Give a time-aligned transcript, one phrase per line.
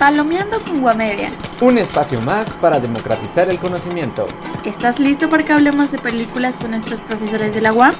[0.00, 1.30] Palomeando con Guamedia.
[1.60, 4.24] Un espacio más para democratizar el conocimiento.
[4.64, 7.92] ¿Estás listo para que hablemos de películas con nuestros profesores de la UAM?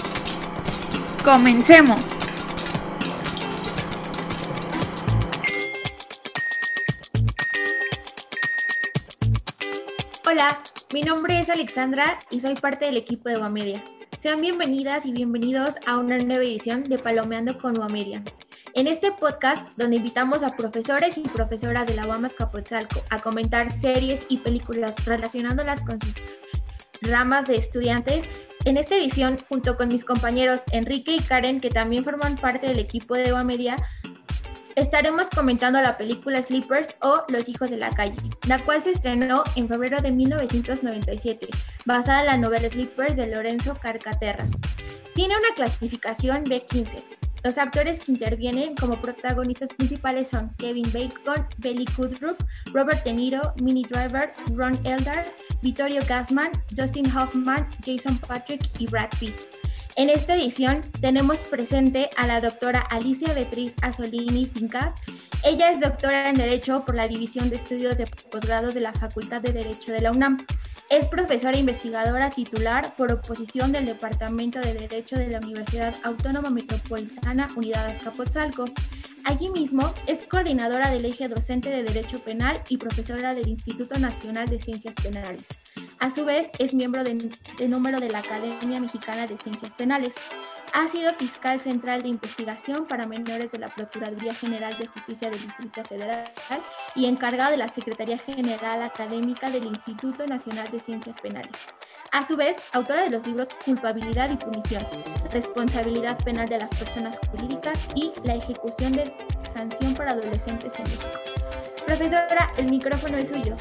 [1.22, 2.00] ¡Comencemos!
[10.26, 10.58] Hola,
[10.94, 13.82] mi nombre es Alexandra y soy parte del equipo de Guamedia.
[14.18, 18.22] Sean bienvenidas y bienvenidos a una nueva edición de Palomeando con Guamedia.
[18.74, 23.70] En este podcast, donde invitamos a profesores y profesoras de la UAM Azcapotzalco a comentar
[23.70, 26.14] series y películas relacionándolas con sus
[27.02, 28.28] ramas de estudiantes,
[28.64, 32.78] en esta edición, junto con mis compañeros Enrique y Karen, que también forman parte del
[32.78, 33.76] equipo de Media,
[34.76, 39.44] estaremos comentando la película Sleepers o Los hijos de la calle, la cual se estrenó
[39.56, 41.48] en febrero de 1997,
[41.86, 44.46] basada en la novela Sleepers de Lorenzo Carcaterra.
[45.14, 47.02] Tiene una clasificación B15,
[47.42, 52.36] los actores que intervienen como protagonistas principales son Kevin Bacon, Belly Kudrup,
[52.72, 55.26] Robert De Niro, Minnie Driver, Ron Eldar,
[55.62, 59.34] Vittorio Gassman, Justin Hoffman, Jason Patrick y Brad Pitt.
[59.96, 64.94] En esta edición tenemos presente a la doctora Alicia Beatriz Asolini Fincas.
[65.42, 69.40] Ella es doctora en Derecho por la División de Estudios de Posgrados de la Facultad
[69.40, 70.46] de Derecho de la UNAM.
[70.90, 77.46] Es profesora investigadora titular por oposición del Departamento de Derecho de la Universidad Autónoma Metropolitana
[77.54, 78.64] Unidad Azcapotzalco.
[79.22, 84.48] Allí mismo es coordinadora del eje docente de Derecho Penal y profesora del Instituto Nacional
[84.48, 85.46] de Ciencias Penales.
[86.00, 90.14] A su vez, es miembro de, de número de la Academia Mexicana de Ciencias Penales.
[90.72, 95.42] Ha sido fiscal central de investigación para menores de la Procuraduría General de Justicia del
[95.42, 96.28] Distrito Federal
[96.94, 101.52] y encargado de la Secretaría General Académica del Instituto Nacional de Ciencias Penales.
[102.12, 104.84] A su vez, autora de los libros Culpabilidad y Punición,
[105.30, 109.12] Responsabilidad Penal de las Personas Jurídicas y La Ejecución de
[109.52, 111.08] Sanción para Adolescentes en México.
[111.86, 113.56] Profesora, el micrófono es suyo.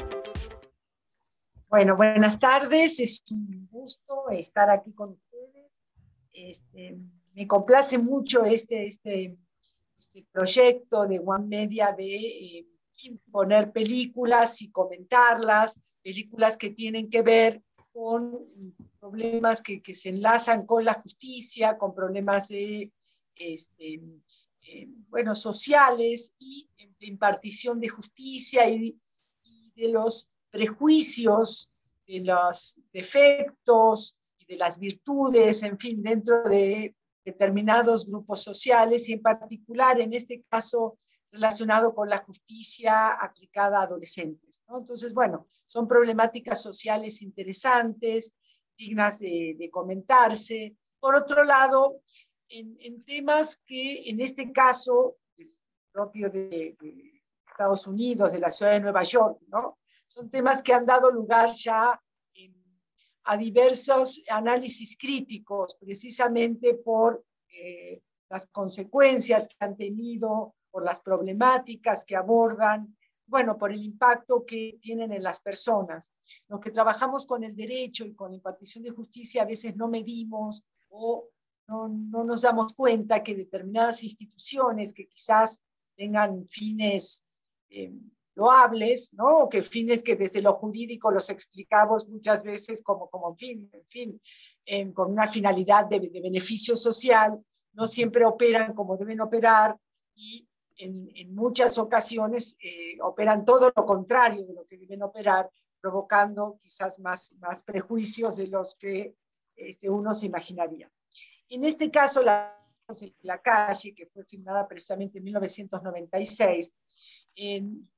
[1.68, 2.98] Bueno, buenas tardes.
[2.98, 5.16] Es un gusto estar aquí con
[6.48, 6.98] este,
[7.34, 9.36] me complace mucho este, este,
[9.98, 12.66] este, proyecto de One Media de eh,
[13.30, 17.62] poner películas y comentarlas, películas que tienen que ver
[17.92, 18.46] con
[18.98, 22.92] problemas que, se enlazan con la justicia, con problemas de,
[23.34, 24.00] este,
[24.62, 26.68] eh, bueno, sociales y
[27.00, 28.98] de impartición de justicia y
[29.74, 31.70] de los prejuicios,
[32.06, 34.16] de los defectos,
[34.50, 40.42] de las virtudes, en fin, dentro de determinados grupos sociales y en particular en este
[40.48, 40.98] caso
[41.30, 44.64] relacionado con la justicia aplicada a adolescentes.
[44.68, 48.34] Entonces, bueno, son problemáticas sociales interesantes,
[48.76, 50.76] dignas de, comentarse.
[50.98, 52.00] Por otro lado,
[52.48, 55.18] en, temas que en este caso,
[55.92, 59.78] propio de, de, Estados Unidos, de la ciudad de Nueva York, ¿no?
[60.06, 62.00] Son temas que han dado lugar ya
[63.30, 72.04] a diversos análisis críticos, precisamente por eh, las consecuencias que han tenido, por las problemáticas
[72.04, 72.96] que abordan,
[73.26, 76.12] bueno, por el impacto que tienen en las personas.
[76.48, 79.86] Los que trabajamos con el derecho y con la impartición de justicia a veces no
[79.86, 81.28] medimos o
[81.68, 85.62] no, no nos damos cuenta que determinadas instituciones que quizás
[85.94, 87.24] tengan fines
[87.68, 87.92] eh,
[88.34, 89.48] loables, ¿no?
[89.48, 94.92] que fines que desde lo jurídico los explicamos muchas veces como, como fin, en fin,
[94.94, 99.76] con una finalidad de, beneficio social, no siempre operan como deben operar
[100.14, 100.46] y
[100.76, 106.58] en, en muchas ocasiones eh, operan todo lo contrario de lo que deben operar, provocando
[106.60, 109.14] quizás más, más prejuicios de los que
[109.56, 110.90] este, uno se imaginaría.
[111.48, 112.56] En este caso, la,
[113.22, 116.72] la calle, que fue filmada precisamente en 1996,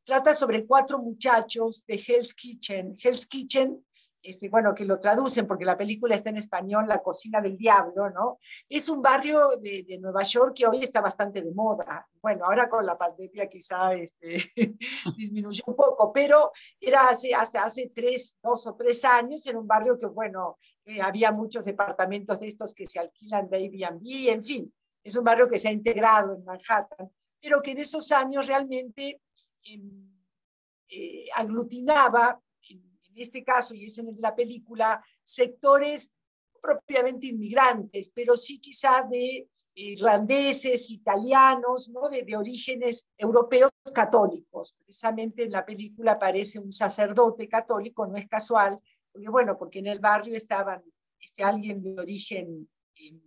[0.04, 2.94] trata sobre cuatro muchachos de Hell's Kitchen.
[3.02, 3.84] Hell's Kitchen,
[4.22, 8.08] este, bueno, que lo traducen porque la película está en español, La cocina del diablo,
[8.10, 8.38] ¿no?
[8.68, 12.06] Es un barrio de, de Nueva York que hoy está bastante de moda.
[12.20, 14.44] Bueno, ahora con la pandemia quizá este,
[15.16, 19.66] disminuyó un poco, pero era hace, hace, hace tres, dos o tres años, en un
[19.66, 24.42] barrio que, bueno, eh, había muchos departamentos de estos que se alquilan de Airbnb, en
[24.42, 27.10] fin, es un barrio que se ha integrado en Manhattan,
[27.40, 29.20] pero que en esos años realmente
[29.64, 32.82] eh, aglutinaba, en,
[33.14, 36.12] este caso y es en la película, sectores
[36.60, 42.08] propiamente inmigrantes, pero sí quizá de irlandeses, italianos, ¿no?
[42.08, 44.76] de, de, orígenes europeos católicos.
[44.84, 48.78] Precisamente en la película aparece un sacerdote católico, no es casual,
[49.12, 50.82] porque bueno, porque en el barrio estaban
[51.18, 53.20] este, alguien de origen eh,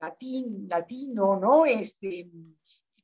[0.00, 1.64] latín, latino, ¿no?
[1.64, 2.28] Este,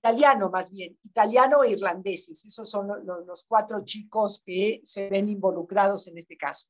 [0.07, 2.45] italiano más bien, italiano e irlandeses.
[2.45, 6.69] Esos son los, cuatro chicos que se ven involucrados en este caso.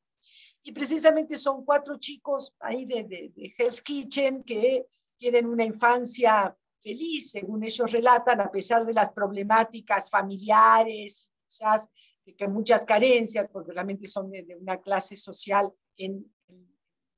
[0.63, 4.87] Y precisamente son cuatro chicos ahí de, de, de Hell's Kitchen que
[5.17, 11.91] tienen una infancia feliz, según ellos relatan, a pesar de las problemáticas familiares, quizás
[12.37, 16.33] que muchas carencias, porque realmente son de, una clase social en,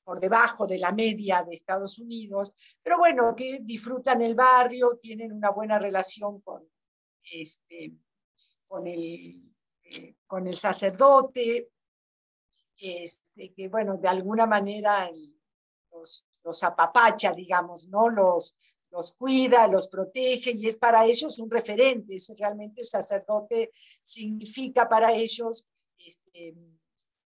[0.09, 5.35] por debajo de la media de Estados Unidos, pero bueno, que disfrutan el barrio, tienen
[5.35, 6.67] una buena relación con,
[7.31, 7.93] este,
[8.67, 9.53] con, el,
[9.83, 11.69] eh, con el sacerdote,
[12.79, 15.11] este, que bueno, de alguna manera
[15.91, 18.09] los, los apapacha, digamos, ¿no?
[18.09, 18.57] Los,
[18.91, 22.15] los cuida, los protege y es para ellos un referente.
[22.15, 23.73] Eso realmente sacerdote
[24.03, 25.67] significa para ellos,
[25.99, 26.55] este,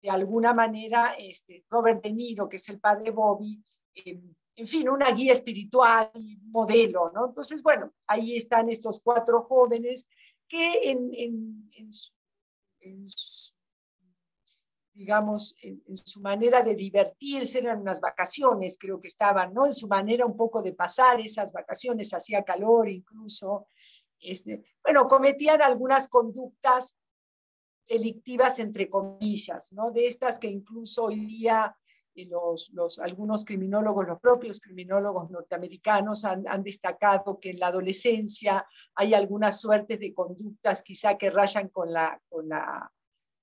[0.02, 3.62] de alguna manera, este, Robert De Niro, que es el padre Bobby,
[3.96, 6.12] em, en fin, una guía espiritual,
[6.46, 7.28] modelo, ¿no?
[7.28, 10.08] Entonces, bueno, ahí están estos cuatro jóvenes
[10.48, 12.12] que en su
[14.98, 19.68] digamos, en, su manera de divertirse, eran unas vacaciones, creo que estaban, ¿no?
[19.68, 23.68] En su manera un poco de pasar esas vacaciones, hacía calor incluso.
[24.20, 26.98] Este, bueno, cometían algunas conductas
[27.88, 29.92] delictivas, entre comillas, ¿no?
[29.92, 31.76] De estas que incluso hoy día
[32.16, 37.68] eh, los, los, algunos criminólogos, los propios criminólogos norteamericanos han, han, destacado que en la
[37.68, 42.92] adolescencia hay algunas suertes de conductas quizá que rayan con la, con la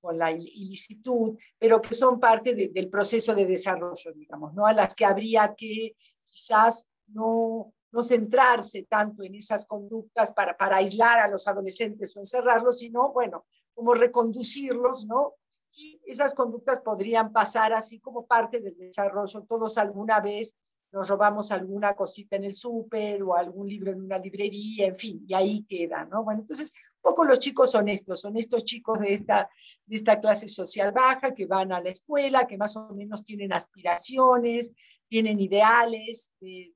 [0.04, 4.66] con la ilicitud, pero que son parte del proceso de desarrollo, digamos, ¿no?
[4.66, 5.96] A las que habría que
[6.26, 12.20] quizás no, no centrarse tanto en esas conductas para, para aislar a los adolescentes o
[12.20, 15.34] encerrarlos, sino, bueno, como reconducirlos, ¿no?
[15.72, 19.42] Y esas conductas podrían pasar así como parte del desarrollo.
[19.42, 20.56] Todos alguna vez
[20.92, 25.24] nos robamos alguna cosita en el súper o algún libro en una librería, en fin,
[25.26, 26.22] y ahí queda, ¿no?
[26.22, 29.50] Bueno, entonces poco los chicos son estos, son estos chicos de esta,
[29.84, 33.52] de esta clase social baja que van a la escuela, que más o menos tienen
[33.52, 34.72] aspiraciones,
[35.08, 36.72] tienen ideales de,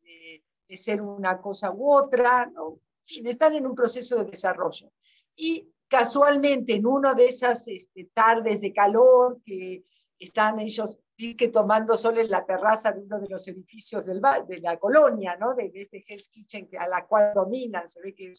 [0.71, 2.73] ser una cosa u otra, ¿no?
[2.73, 4.93] en fin, están en un proceso de desarrollo.
[5.35, 9.85] Y casualmente en una de esas este, tardes de calor que
[10.19, 10.99] están ellos
[11.37, 15.37] que tomando sol en la terraza de uno de los edificios del, de la colonia,
[15.37, 15.53] ¿no?
[15.55, 18.33] De, este Hell's Kitchen a la cual dominan, se ve que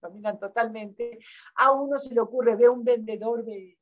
[0.00, 1.18] dominan totalmente.
[1.56, 3.76] A uno se le ocurre, ve un vendedor de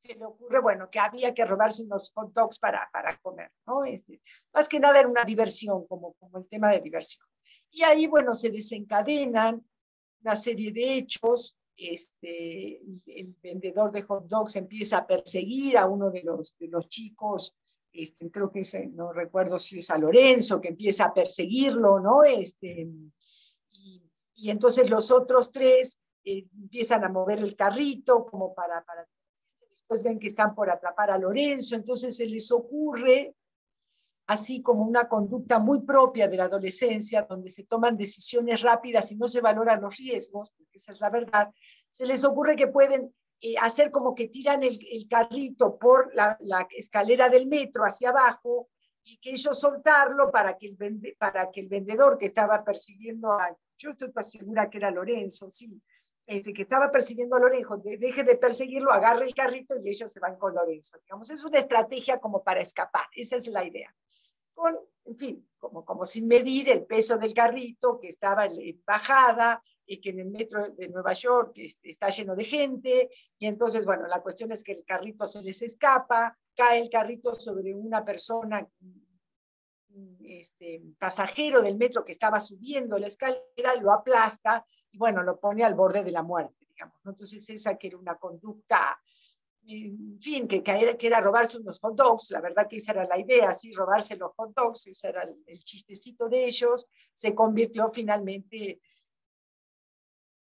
[0.00, 3.84] se le ocurre, bueno, que había que robarse unos hot dogs para, para comer, ¿no?
[3.84, 4.20] Este,
[4.52, 7.24] más que nada era una diversión, como, como el tema de diversión.
[7.70, 9.64] Y ahí, bueno, se desencadenan
[10.20, 16.10] una serie de hechos este, el vendedor de hot dogs empieza a perseguir a uno
[16.10, 17.56] de los, de los chicos,
[17.92, 22.24] este, creo que no recuerdo si es a Lorenzo, que empieza a perseguirlo, ¿no?
[22.24, 22.88] Este,
[23.70, 24.02] y,
[24.34, 29.06] y entonces los otros tres eh, empiezan a mover el carrito como para, para...
[29.68, 33.34] Después ven que están por atrapar a Lorenzo, entonces se les ocurre
[34.32, 39.16] así como una conducta muy propia de la adolescencia, donde se toman decisiones rápidas y
[39.16, 41.50] no se valoran los riesgos, porque esa es la verdad,
[41.90, 46.38] se les ocurre que pueden eh, hacer como que tiran el, carrito por la,
[46.70, 48.70] escalera del metro hacia abajo
[49.04, 53.54] y que ellos soltarlo para que, el para que el vendedor que estaba persiguiendo a,
[53.76, 55.78] yo estoy segura que era Lorenzo, sí,
[56.24, 60.20] este, que estaba persiguiendo a Lorenzo, deje de perseguirlo, agarre el carrito y ellos se
[60.20, 60.98] van con Lorenzo.
[61.02, 63.94] Digamos, es una estrategia como para escapar, esa es la idea
[64.54, 69.62] con, en fin, como, como sin medir el peso del carrito que estaba en bajada
[69.84, 74.06] y que en el metro de Nueva York está lleno de gente, y entonces, bueno,
[74.06, 78.66] la cuestión es que el carrito se les escapa, cae el carrito sobre una persona,
[80.24, 85.64] este, pasajero del metro que estaba subiendo la escalera, lo aplasta y, bueno, lo pone
[85.64, 86.96] al borde de la muerte, digamos.
[87.04, 89.01] Entonces, esa que era una conducta
[89.66, 93.18] en fin, que, que, era, robarse unos hot dogs, la verdad que esa era la
[93.18, 98.80] idea, sí, robarse los hot dogs, ese era el, chistecito de ellos, se convirtió finalmente,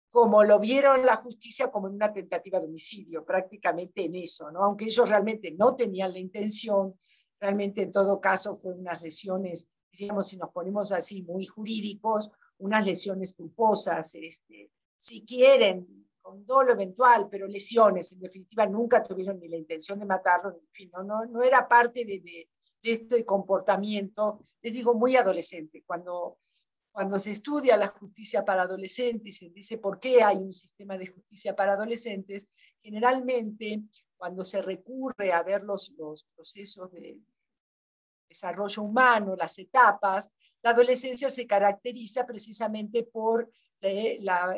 [0.10, 4.64] como lo vieron la justicia, como en una tentativa de homicidio, prácticamente en eso, ¿no?
[4.64, 7.00] Aunque ellos realmente no tenían la intención,
[7.40, 12.86] realmente en todo caso fue unas lesiones, diríamos, si nos ponemos así, muy jurídicos, unas
[12.86, 19.50] lesiones culposas, este, si quieren, con dolo eventual, pero lesiones, en definitiva nunca tuvieron ni
[19.50, 22.50] la intención de matarlo, en fin, no, no, no era parte de, de,
[22.82, 25.84] este comportamiento, les digo, muy adolescente.
[25.86, 26.40] Cuando,
[26.92, 31.08] cuando se estudia la justicia para adolescentes, se dice por qué hay un sistema de
[31.08, 32.50] justicia para adolescentes,
[32.82, 33.84] generalmente
[34.18, 37.18] cuando se recurre a ver los, los procesos de
[38.28, 40.30] desarrollo humano, las etapas,
[40.62, 43.50] la adolescencia se caracteriza precisamente por
[43.82, 44.58] la,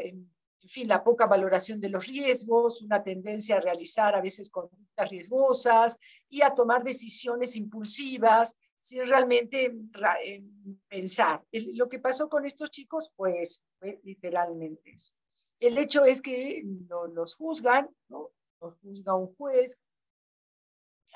[0.66, 5.12] en fin, la poca valoración de los riesgos, una tendencia a realizar a veces conductas
[5.12, 9.76] riesgosas y a tomar decisiones impulsivas sin realmente
[10.24, 10.44] eh,
[10.88, 11.46] pensar.
[11.52, 15.14] lo que pasó con estos chicos, pues, fue literalmente eso.
[15.60, 16.64] El hecho es que
[17.14, 18.32] los juzgan, ¿no?
[18.60, 19.78] los juzga un juez.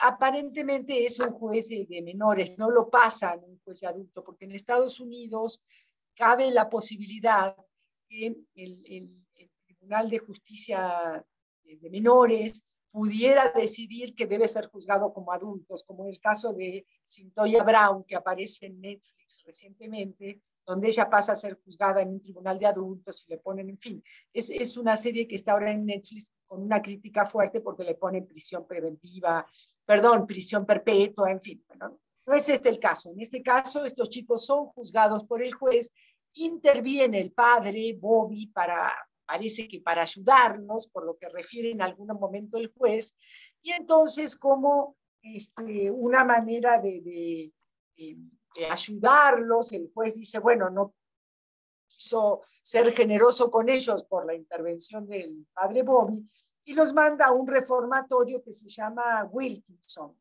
[0.02, 5.00] Aparentemente es un juez de menores, no lo pasan un juez adulto, porque en Estados
[5.00, 5.64] Unidos
[6.14, 7.58] cabe la posibilidad
[8.08, 9.26] que el,
[9.90, 11.26] Tribunal de Justicia
[11.64, 16.86] de Menores pudiera decidir que debe ser juzgado como adultos, como en el caso de
[17.04, 22.22] Cintoya Brown, que aparece en Netflix recientemente, donde ella pasa a ser juzgada en un
[22.22, 25.72] tribunal de adultos y le ponen, en fin, es, es una serie que está ahora
[25.72, 29.44] en Netflix con una crítica fuerte porque le ponen prisión preventiva,
[29.84, 31.66] perdón, prisión perpetua, en fin.
[31.68, 33.10] Bueno, no es este el caso.
[33.10, 35.92] En este caso, estos chicos son juzgados por el juez,
[36.34, 38.92] interviene el padre, Bobby, para,
[39.30, 43.16] parece que para ayudarnos, por lo que refiere en algún momento el juez,
[43.62, 47.52] y entonces como este, una manera de,
[47.96, 49.72] de ayudarlos.
[49.74, 50.96] El juez dice, bueno, no
[51.88, 56.26] quiso ser generoso con ellos por la intervención del padre Bobby
[56.64, 60.18] y los manda a un reformatorio que se llama Wilkinson.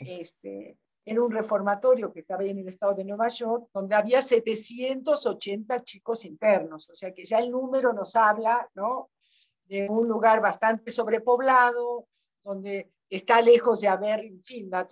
[0.00, 5.82] Este, era un reformatorio que estaba en el estado de Nueva York, donde había 780
[5.82, 9.10] chicos internos, o sea que ya el número nos habla, ¿no?
[9.64, 12.08] De un lugar bastante sobrepoblado,
[12.42, 14.86] donde está lejos de haber, en fin, la,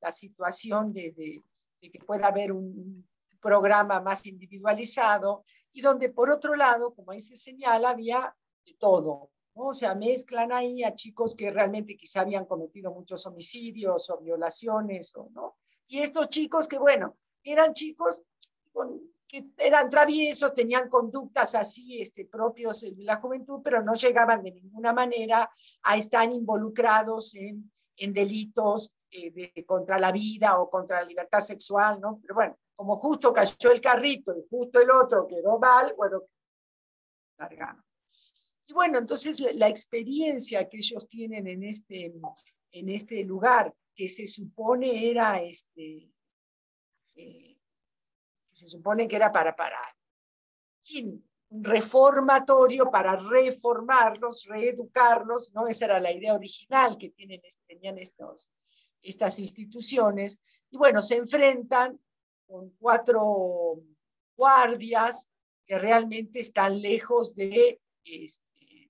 [0.00, 1.42] la, situación de,
[1.80, 3.06] que pueda haber un
[3.40, 8.34] programa más individualizado y donde por otro lado, como ahí se señala, había
[8.64, 9.30] de todo.
[9.58, 15.14] O sea, mezclan ahí a chicos que realmente quizá habían cometido muchos homicidios o violaciones,
[15.30, 15.56] ¿no?
[15.86, 18.20] Y estos chicos que, bueno, eran chicos
[19.26, 24.52] que eran traviesos, tenían conductas así este, propios de la juventud, pero no llegaban de
[24.52, 25.50] ninguna manera
[25.82, 27.72] a estar involucrados en,
[28.12, 32.18] delitos eh, contra la vida o contra la libertad sexual, ¿no?
[32.20, 36.24] Pero bueno, como justo cayó el carrito y justo el otro quedó mal, bueno,
[37.38, 37.85] largaron.
[38.66, 42.12] Y bueno, entonces la, experiencia que ellos tienen en este,
[42.72, 46.10] en este lugar, que se supone era este,
[47.14, 47.56] eh,
[48.52, 49.78] se supone que era para, para,
[50.82, 55.68] fin, un reformatorio para reformarlos, reeducarlos, ¿no?
[55.68, 58.50] Esa era la idea original que tienen, tenían estos,
[59.00, 60.42] estas instituciones.
[60.70, 62.00] Y bueno, se enfrentan
[62.46, 63.80] con cuatro
[64.36, 65.30] guardias
[65.66, 68.45] que realmente están lejos de, este,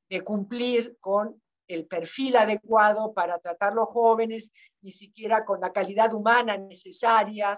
[0.08, 6.14] de cumplir con el perfil adecuado para tratar los jóvenes, ni siquiera con la calidad
[6.14, 7.54] humana necesaria,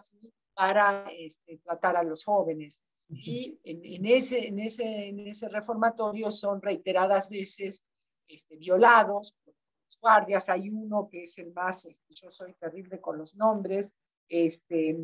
[0.55, 2.83] para este, tratar a los jóvenes.
[3.11, 7.87] Y en, ese, en, ese, en ese reformatorio son reiteradas veces
[8.27, 10.49] este, violados por los guardias.
[10.49, 13.95] Hay uno que es el más, este, yo soy terrible con los nombres,
[14.29, 14.99] este,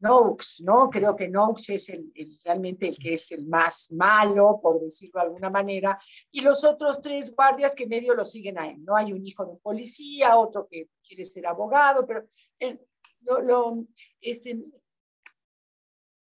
[0.00, 0.88] Noakes, ¿no?
[0.90, 2.12] Creo que Noakes es el,
[2.44, 5.98] realmente el que es el más malo, por decirlo de alguna manera,
[6.30, 8.96] y los otros tres guardias que medio lo siguen a él, ¿no?
[8.96, 12.26] Hay un hijo de un policía, otro que quiere ser abogado, pero
[13.20, 13.84] lo,
[14.20, 14.62] este,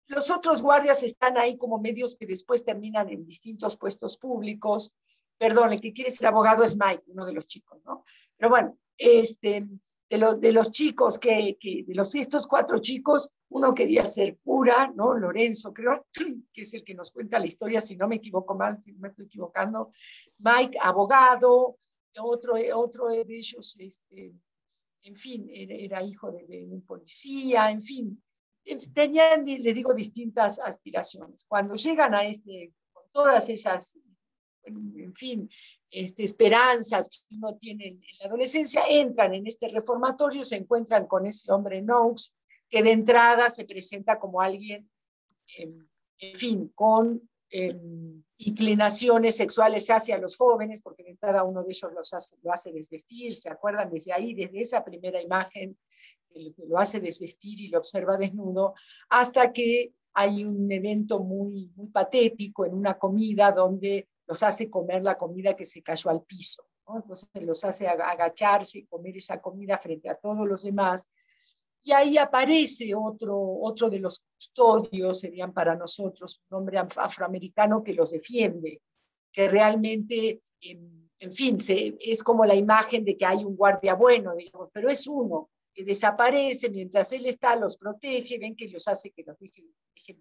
[0.08, 4.94] los otros guardias están ahí como medios que después terminan en distintos puestos públicos.
[5.38, 8.04] Perdón, el que quiere ser abogado es Mike, uno de los chicos, ¿no?
[8.38, 9.66] Pero bueno, este,
[10.12, 14.38] de, los, de los chicos, que, que, de los, estos cuatro chicos, uno quería ser
[14.44, 15.14] cura, ¿no?
[15.14, 16.06] Lorenzo, creo,
[16.54, 19.08] que es el que nos cuenta la historia, si no me equivoco mal, si me
[19.08, 19.92] estoy equivocando.
[20.40, 21.78] Mike, abogado,
[22.20, 24.34] otro, otro de ellos, este,
[25.04, 28.22] en fin, era, hijo de, un policía, en fin,
[28.66, 31.46] eh, tenían, les digo, distintas aspiraciones.
[31.48, 33.98] Cuando llegan a este, con todas esas,
[34.66, 35.50] en fin,
[35.92, 41.28] este, esperanzas que uno tiene en, la adolescencia, entran en este reformatorio, se encuentran con
[41.28, 42.32] ese hombre Noakes,
[42.70, 44.90] que de entrada se presenta como alguien,
[45.58, 45.86] em,
[46.20, 51.92] en fin, con em, inclinaciones sexuales hacia los jóvenes, porque de entrada uno de ellos
[51.94, 53.92] los hace, lo hace desvestir, ¿se acuerdan?
[53.92, 55.78] Desde ahí, desde esa primera imagen,
[56.68, 58.74] lo hace desvestir y lo observa desnudo,
[59.10, 65.04] hasta que hay un evento muy, muy patético en una comida donde los hace comer
[65.04, 66.64] la comida que se cayó al piso.
[66.88, 71.06] Entonces los hace agacharse y comer esa comida frente a todos los demás.
[71.84, 77.94] Y ahí aparece otro, otro de los custodios, serían para nosotros un hombre afroamericano que
[77.94, 78.82] los defiende,
[79.34, 83.96] que realmente, en, en fin, se, es como la imagen de que hay un guardia
[83.96, 88.88] bueno, digamos, pero es uno que desaparece mientras él está, los protege, ven que los
[88.88, 89.66] hace que los dejen,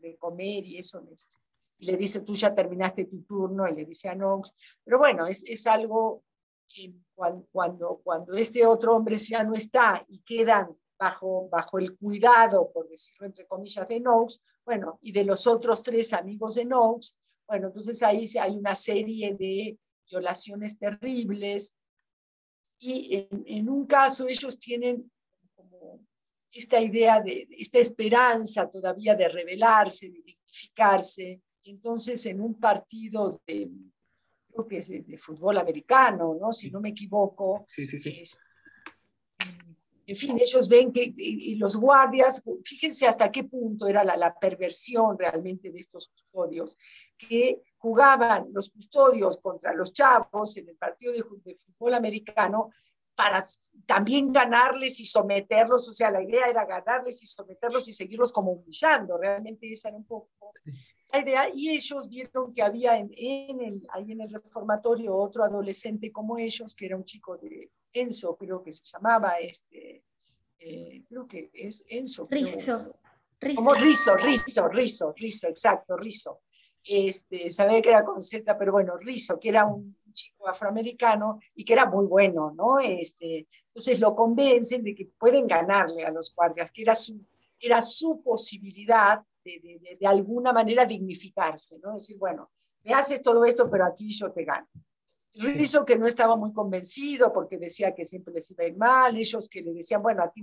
[0.01, 1.41] de comer y eso les,
[1.81, 5.27] y le dice, tú ya terminaste tu turno, y le dice a Knox, pero bueno,
[5.27, 6.23] es, es algo
[6.69, 6.93] que
[7.51, 12.87] cuando, cuando, este otro hombre ya no está y quedan bajo, bajo el cuidado, por
[12.89, 17.69] decirlo entre comillas, de Knox, bueno, y de los otros tres amigos de Knox, bueno,
[17.69, 21.79] entonces ahí hay una serie de violaciones terribles,
[22.79, 25.11] y en, en un caso ellos tienen
[25.55, 26.01] como
[26.53, 33.71] esta idea de, esta esperanza todavía de rebelarse, de dignificarse, entonces en un partido de,
[34.53, 36.53] creo que es de, fútbol americano, ¿no?
[36.53, 38.21] Si no me equivoco, sí, sí, sí.
[38.21, 38.39] Es,
[40.11, 44.37] en fin, ellos ven que y, los guardias, fíjense hasta qué punto era la, la,
[44.37, 46.77] perversión realmente de estos custodios,
[47.17, 52.71] que jugaban los custodios contra los chavos en el partido de, de fútbol americano
[53.15, 53.45] para
[53.87, 58.51] también ganarles y someterlos, o sea, la idea era ganarles y someterlos y seguirlos como
[58.51, 60.53] humillando, realmente esa era un poco
[61.13, 65.45] la idea, y ellos vieron que había en, en el, ahí en el reformatorio otro
[65.45, 70.05] adolescente como ellos, que era un chico de Enzo, creo que se llamaba, este,
[70.59, 72.27] eh, creo que es Enzo.
[72.31, 72.97] Rizo.
[73.41, 73.57] Rizo.
[73.57, 76.43] Como Rizo, Rizo, Rizo, Rizo, exacto, Rizo.
[76.85, 81.65] Este, sabía que era con Z, pero bueno, Rizo, que era un chico afroamericano y
[81.65, 82.79] que era muy bueno, ¿no?
[82.81, 87.25] Este, entonces lo convencen de que pueden ganarle a los guardias, que era su,
[87.59, 89.23] era su posibilidad
[89.59, 91.95] de, de, de, alguna manera dignificarse, ¿no?
[91.95, 92.51] Decir, bueno,
[92.83, 94.69] me haces todo esto, pero aquí yo te gano.
[95.35, 99.17] Rizzo que no estaba muy convencido porque decía que siempre les iba a ir mal,
[99.17, 100.43] ellos que le decían, bueno, a ti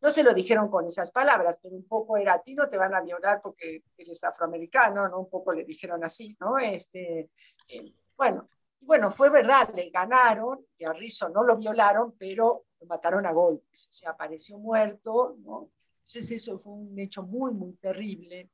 [0.00, 2.76] no se lo dijeron con esas palabras, pero un poco era, a ti no te
[2.76, 5.20] van a violar porque eres afroamericano, ¿no?
[5.20, 6.58] Un poco le dijeron así, ¿no?
[6.58, 7.30] Este,
[7.68, 8.48] eh, bueno,
[8.80, 13.32] bueno, fue verdad, le ganaron, y a Rizzo no lo violaron, pero lo mataron a
[13.32, 15.70] golpes, o sea, apareció muerto, ¿no?
[16.04, 18.50] Entonces eso fue un hecho muy, muy terrible.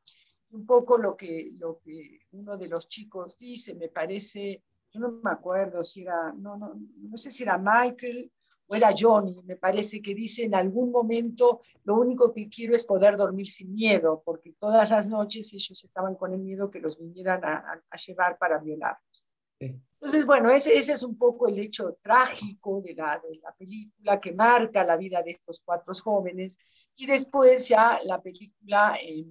[0.51, 5.11] Un poco lo que, lo que uno de los chicos dice, me parece, yo no
[5.11, 8.31] me acuerdo si era, no, no, no sé si era Michael
[8.69, 12.85] o era Johnny, me parece que dice en algún momento, lo único que quiero es
[12.85, 16.97] poder dormir sin miedo, porque todas las noches ellos estaban con el miedo que los
[16.99, 19.27] vinieran a, a llevar para violarlos.
[19.59, 19.81] Sí.
[20.01, 24.33] Entonces, bueno, ese, es un poco el hecho trágico de la, de la película que
[24.33, 26.59] marca la vida de estos cuatro jóvenes
[26.97, 29.27] y después ya la película eh,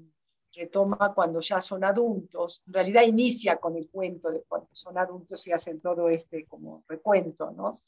[0.54, 5.48] retoma cuando ya son adultos, en realidad inicia con el cuento de cuando son adultos
[5.48, 7.80] y hacen todo este como recuento, ¿no?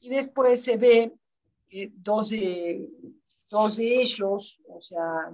[0.00, 1.14] Y después se ve
[1.66, 2.90] que dos de,
[3.48, 5.32] dos de ellos, o sea,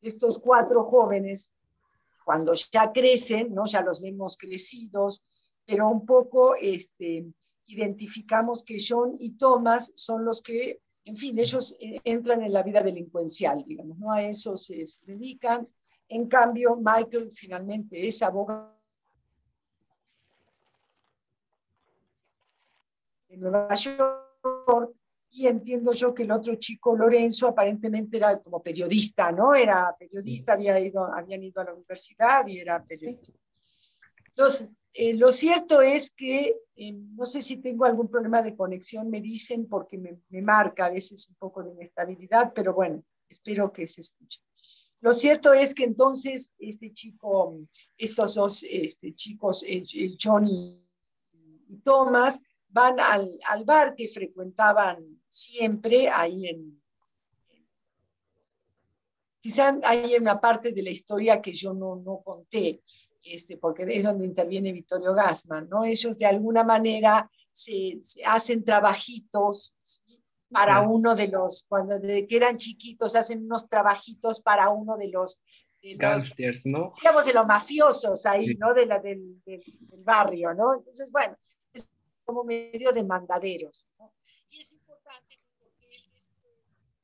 [0.00, 1.54] estos cuatro jóvenes,
[2.24, 3.64] cuando ya crecen, ¿no?
[3.66, 5.22] Ya los vemos crecidos,
[5.72, 7.24] pero un poco este,
[7.64, 12.62] identificamos que John y Thomas son los que, en fin, ellos eh, entran en la
[12.62, 14.12] vida delincuencial, digamos, ¿no?
[14.12, 15.66] A eso se, se dedican.
[16.10, 18.78] En cambio, Michael finalmente es abogado
[23.30, 24.94] en Nueva York
[25.30, 29.54] y entiendo yo que el otro chico, Lorenzo, aparentemente era como periodista, ¿no?
[29.54, 33.38] Era periodista, había ido, habían ido a la universidad y era periodista.
[34.26, 39.08] Entonces, eh, lo cierto es que, eh, no sé si tengo algún problema de conexión,
[39.08, 43.86] me dicen, porque me, marca a veces un poco de inestabilidad, pero bueno, espero que
[43.86, 44.40] se escuche.
[45.00, 47.58] Lo cierto es que entonces este chico,
[47.96, 49.64] estos dos este, chicos,
[50.20, 50.78] Johnny
[51.68, 56.82] y Thomas, van al, al, bar que frecuentaban siempre ahí en...
[59.40, 62.80] Quizá hay una parte de la historia que yo no, no conté
[63.24, 65.84] este, porque es donde interviene Vittorio Gassman, ¿no?
[65.84, 70.22] Ellos de alguna manera se, se hacen trabajitos ¿sí?
[70.50, 75.08] para uno de los, cuando de que eran chiquitos, hacen unos trabajitos para uno de
[75.08, 75.40] los...
[75.82, 76.92] De Gangsters, ¿no?
[76.96, 78.54] Digamos, de los mafiosos ahí, sí.
[78.54, 78.72] ¿no?
[78.72, 80.74] De la, del, del, del, barrio, ¿no?
[80.74, 81.36] Entonces, bueno,
[81.72, 81.90] es
[82.24, 84.12] como medio de mandaderos, ¿no?
[84.50, 85.88] Y es importante porque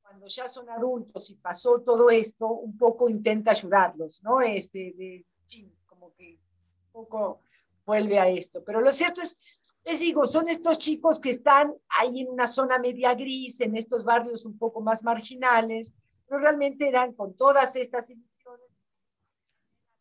[0.00, 4.40] cuando ya son adultos y pasó todo esto, un poco intenta ayudarlos, ¿no?
[4.40, 5.77] Este, de, en fin,
[6.14, 6.38] que
[6.86, 7.42] un poco
[7.84, 8.62] vuelve a esto.
[8.64, 9.36] Pero lo cierto es,
[9.84, 14.04] les digo, son estos chicos que están ahí en una zona media gris, en estos
[14.04, 15.94] barrios un poco más marginales,
[16.26, 18.68] pero realmente eran con todas estas ilusiones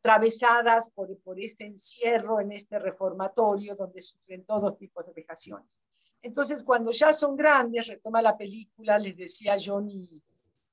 [0.02, 5.80] atravesadas por, este encierro en este reformatorio donde sufren todos tipos de vejaciones.
[6.22, 10.22] Entonces, cuando ya son grandes, retoma la película, les decía John y,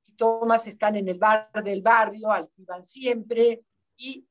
[0.05, 3.62] y Thomas están en el bar del barrio, al que iban siempre,
[3.97, 4.27] y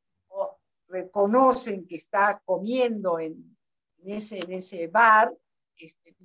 [0.93, 3.57] reconocen que está comiendo en,
[4.05, 5.35] ese, en ese bar,
[5.75, 6.15] este,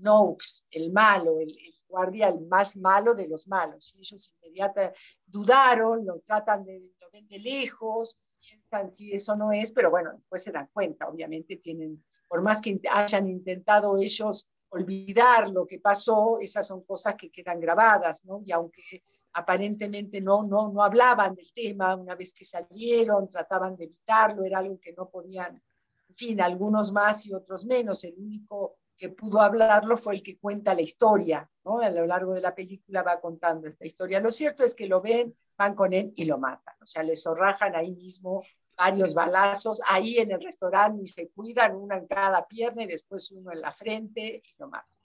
[0.70, 3.94] el malo, el, el, guardia, el más malo de los malos.
[3.96, 9.52] Y ellos inmediatamente dudaron, lo tratan de, lo ven de lejos, piensan si eso no
[9.52, 14.46] es, pero bueno, después se dan cuenta, obviamente tienen, por más que hayan intentado ellos
[14.68, 18.42] olvidar lo que pasó, esas son cosas que quedan grabadas, ¿no?
[18.44, 19.02] Y aunque
[19.32, 24.58] aparentemente no, no, no hablaban del tema, una vez que salieron, trataban de evitarlo, era
[24.58, 25.62] algo que no podían,
[26.08, 30.38] en fin, algunos más y otros menos, el único que pudo hablarlo fue el que
[30.38, 31.78] cuenta la historia, ¿no?
[31.78, 34.18] A lo largo de la película va contando esta historia.
[34.18, 37.14] Lo cierto es que lo ven, van con él y lo matan, o sea, le
[37.14, 38.42] zorrajan ahí mismo
[38.76, 43.30] varios balazos, ahí en el restaurante y se cuidan, una en cada pierna y después
[43.32, 44.97] uno en la frente y lo matan.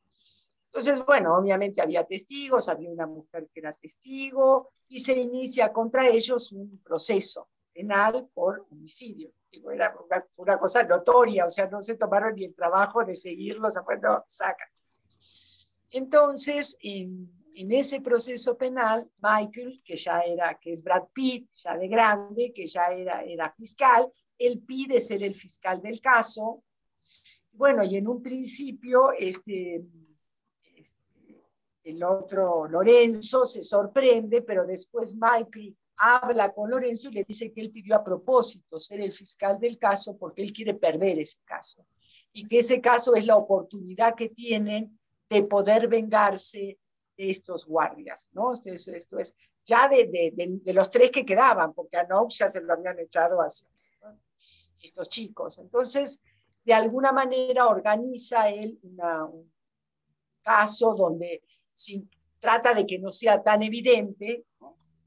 [0.74, 6.08] Entonces, bueno, obviamente había testigos, había una mujer que era testigo y se inicia contra
[6.08, 9.30] ellos un proceso penal por homicidio.
[9.52, 14.24] Digo, una, cosa notoria, o sea, no se tomaron ni el trabajo de seguirlos, bueno,
[14.26, 14.68] sacan.
[15.92, 21.78] Entonces, en, en, ese proceso penal, Michael, que ya era, que es Brad Pitt, ya
[21.78, 26.64] de grande, que ya era, era fiscal, él pide ser el fiscal del caso.
[27.52, 29.84] Bueno, y en un principio, este,
[31.84, 37.62] el otro, Lorenzo, se sorprende, pero después Michael habla con Lorenzo y le dice que
[37.62, 41.86] él pidió a propósito ser el fiscal del caso porque él quiere perder ese caso
[42.32, 46.80] y que ese caso es la oportunidad que tienen de poder vengarse
[47.15, 48.54] de estos guardias, ¿no?
[48.54, 52.50] Esto, esto es ya de, de, de, los tres que quedaban, porque a Nox ya
[52.50, 53.65] se lo habían echado así,
[54.82, 55.60] estos chicos.
[55.60, 56.22] Entonces,
[56.65, 59.52] de alguna manera organiza él un
[60.41, 61.43] caso donde
[61.74, 62.08] si
[62.40, 64.46] trata de que no sea tan evidente,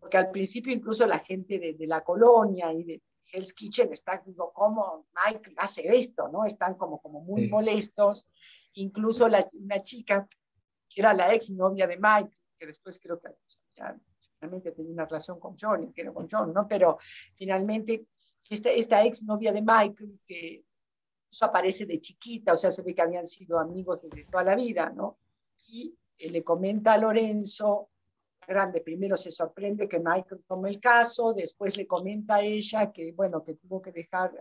[0.00, 3.02] porque al principio incluso la gente de, de, la colonia y de
[3.32, 6.28] Hell's Kitchen está como, ¿cómo Mike hace esto?
[6.28, 6.44] ¿no?
[6.44, 7.48] Están como, como muy sí.
[7.48, 8.28] molestos.
[8.74, 10.28] Incluso la, una chica
[10.88, 13.28] que era la ex novia de Mike, que después creo que
[13.76, 13.96] ya,
[14.38, 16.66] finalmente tenía una relación con John, que era con John, ¿no?
[16.68, 16.98] Pero
[17.34, 18.06] finalmente
[18.48, 20.64] esta, esta ex novia de Mike, que
[21.30, 24.54] eso aparece de chiquita, o sea, se ve que habían sido amigos desde toda la
[24.54, 25.18] vida, ¿no?
[25.68, 27.90] Y le comenta a Lorenzo,
[28.46, 33.12] grande, primero se sorprende que Michael tome el caso, después le comenta a ella que,
[33.12, 34.32] bueno, que tuvo que dejar,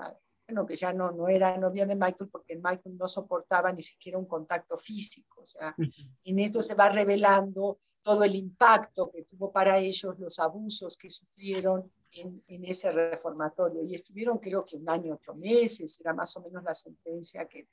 [0.48, 4.18] bueno, que ya no, no era novia de Michael porque Michael no soportaba ni siquiera
[4.18, 5.76] un contacto físico, o sea,
[6.24, 11.10] en esto se va revelando todo el impacto que tuvo para ellos, los abusos que
[11.10, 16.38] sufrieron en, en ese reformatorio, y estuvieron creo que un año, ocho meses, era más
[16.38, 17.68] o menos la sentencia que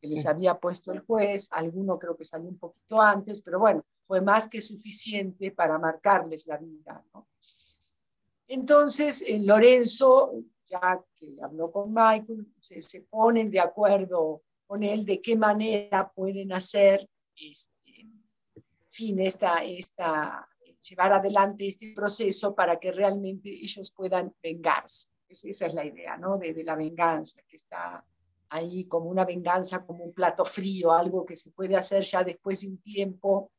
[0.00, 3.84] que les había puesto el juez, alguno creo que salió un poquito antes, pero bueno,
[4.02, 7.04] fue más que suficiente para marcarles la vida.
[7.12, 7.28] ¿no?
[8.48, 10.32] Entonces, eh, Lorenzo,
[10.64, 16.10] ya que habló con Michael, se, se, ponen de acuerdo con él de qué manera
[16.10, 20.48] pueden hacer, este, en fin, esta, esta,
[20.88, 25.08] llevar adelante este proceso para que realmente ellos puedan vengarse.
[25.28, 26.38] Esa es la idea, ¿no?
[26.38, 28.04] De, de la venganza que está
[28.50, 32.60] ahí como una venganza, como un plato frío, algo que se puede hacer ya después
[32.60, 33.50] de un tiempo.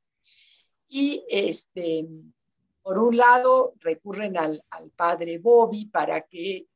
[0.88, 2.08] Y este,
[2.82, 6.68] por un lado recurren al, al padre Bobby para que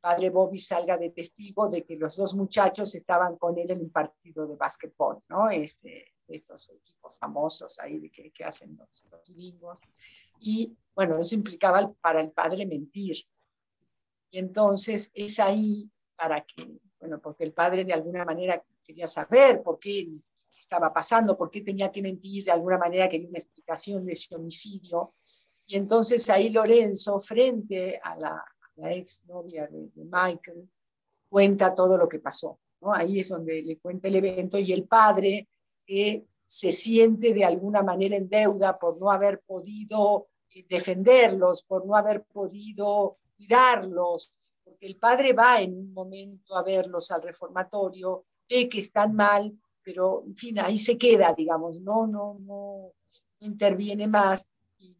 [0.00, 3.90] padre Bobby salga de testigo de que los dos muchachos estaban con él en un
[3.90, 5.48] partido de básquetbol, ¿no?
[5.50, 9.80] Este, estos equipos famosos ahí de que, que hacen los, los gringos.
[10.40, 13.16] Y bueno, eso implicaba para el padre mentir.
[14.30, 19.62] Y entonces es ahí para que bueno, porque el padre de alguna manera quería saber
[19.62, 20.08] por qué,
[20.56, 24.34] estaba pasando, por qué tenía que mentir, de alguna manera quería una explicación de ese
[24.36, 25.14] homicidio.
[25.64, 28.44] Y entonces ahí Lorenzo, frente a la,
[28.82, 30.68] a ex de, Michael,
[31.30, 32.58] cuenta todo lo que pasó.
[32.82, 32.92] ¿no?
[32.92, 35.48] Ahí es donde le cuenta el evento y el padre
[36.44, 41.96] se siente de alguna manera en deuda por no haber podido eh, defenderlos, por no
[41.96, 44.34] haber podido cuidarlos,
[44.80, 49.52] porque el padre va en un momento a verlos al reformatorio, ve que están mal,
[49.82, 52.92] pero en fin, ahí se queda, digamos, no, no, no,
[53.40, 54.46] no interviene más.
[54.78, 54.96] Y,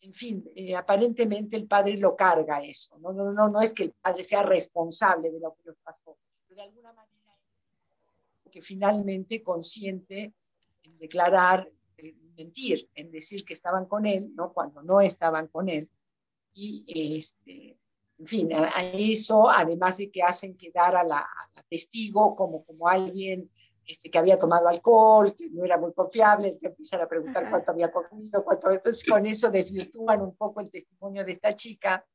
[0.00, 3.14] en fin, eh, aparentemente el padre lo carga eso, ¿no?
[3.14, 6.56] No, no, no es que el padre sea responsable de lo que le pasó, pero
[6.60, 7.38] de alguna manera
[8.50, 10.34] que finalmente consciente
[10.82, 14.52] en declarar, en mentir, en decir que estaban con él, ¿no?
[14.52, 15.88] Cuando no estaban con él.
[16.52, 16.84] Y
[17.16, 17.78] este,
[18.22, 22.36] en fin, a, a eso, además de que hacen quedar a la, a la testigo
[22.36, 23.50] como, como alguien
[23.84, 27.72] este, que había tomado alcohol, que no era muy confiable, que empiezan a preguntar cuánto
[27.72, 32.06] había comido, cuánto, entonces con eso desvirtúan un poco el testimonio de esta chica,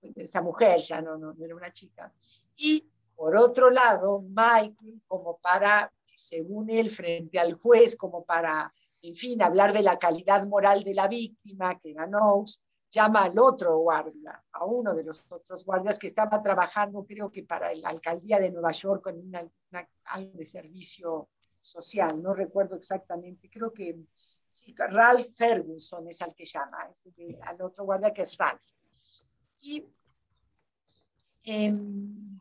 [0.00, 2.10] de esa mujer, ya no, no, no era una chica.
[2.56, 9.14] Y por otro lado, Michael, como para, según él, frente al juez, como para, en
[9.14, 13.76] fin, hablar de la calidad moral de la víctima, que era Knox, llama al otro
[13.78, 18.38] guardia, a uno de los otros guardias que estaba trabajando, creo que para la alcaldía
[18.38, 19.46] de Nueva York, con una,
[20.04, 21.28] algo de servicio
[21.60, 23.96] social, no recuerdo exactamente, creo que
[24.50, 26.78] sí, Ralph Ferguson es al que llama,
[27.42, 28.62] al otro guardia que es Ralph.
[29.60, 29.84] Y
[31.44, 32.40] em,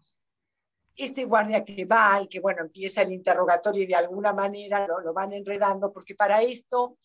[0.96, 5.00] este guardia que va y que, bueno, empieza el interrogatorio y de alguna manera lo,
[5.02, 6.98] lo van enredando, porque para esto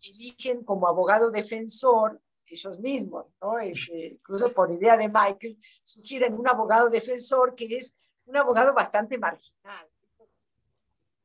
[0.00, 3.58] eligen como abogado defensor ellos mismos, ¿no?
[3.58, 9.18] Este, incluso por idea de Michael, sugieren un abogado defensor que es un abogado bastante
[9.18, 9.88] marginal,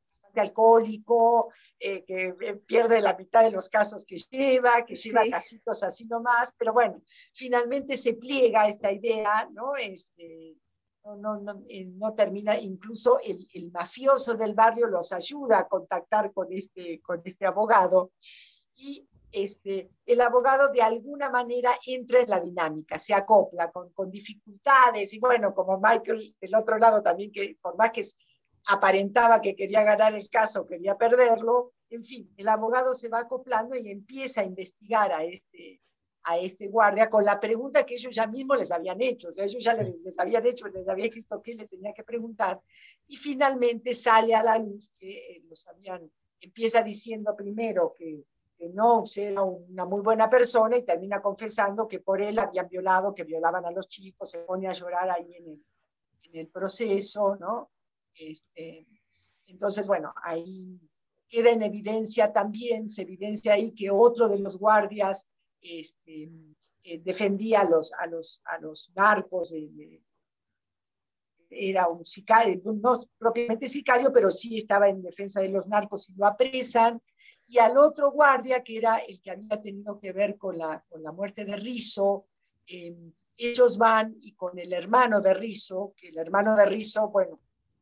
[0.09, 5.23] bastante alcohólico, eh, que eh, pierde la mitad de los casos que lleva, que lleva
[5.29, 7.01] casitos así nomás, pero bueno,
[7.33, 9.75] finalmente se pliega esta idea, ¿no?
[9.75, 10.57] Este,
[11.03, 15.67] no, no, no, eh, no, termina, incluso el, el, mafioso del barrio los ayuda a
[15.67, 18.11] contactar con este, con este abogado
[18.75, 24.11] y este, el abogado de alguna manera entra en la dinámica, se acopla con, con,
[24.11, 28.03] dificultades y bueno, como Michael del otro lado también, que por más que
[28.67, 33.75] aparentaba que quería ganar el caso, quería perderlo, en fin, el abogado se va acoplando
[33.75, 35.81] y empieza a investigar a este,
[36.23, 39.45] a este guardia con la pregunta que ellos ya mismos les habían hecho, o sea,
[39.45, 42.61] ellos ya les, les habían hecho, les había escrito que les tenía que preguntar,
[43.07, 48.23] y finalmente sale a la luz que eh, los habían, empieza diciendo primero que
[48.73, 53.23] no era una muy buena persona y termina confesando que por él habían violado, que
[53.23, 55.63] violaban a los chicos, se pone a llorar ahí en
[56.33, 57.71] el, proceso, ¿no?
[58.15, 58.87] Este,
[59.45, 60.79] entonces, bueno, ahí
[61.27, 65.29] queda en evidencia también, se evidencia ahí que otro de los guardias
[65.61, 66.31] este,
[66.83, 69.53] eh, defendía a los, a los, a los narcos,
[71.49, 76.13] era un sicario, no propiamente sicario, pero sí estaba en defensa de los narcos y
[76.15, 77.01] lo apresan
[77.47, 81.03] y al otro guardia, que era el que había tenido que ver con la, con
[81.03, 82.25] la muerte de Rizo,
[82.65, 87.39] em, ellos van y con el hermano de Rizo, que el hermano de Rizo, bueno,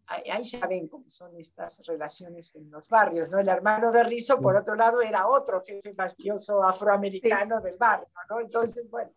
[0.08, 3.40] ahí ya ven cómo son estas relaciones en los barrios, ¿no?
[3.40, 8.40] El hermano de Rizo, por otro lado, era otro jefe mafioso afroamericano del barrio, ¿no?
[8.40, 9.12] Entonces, bueno,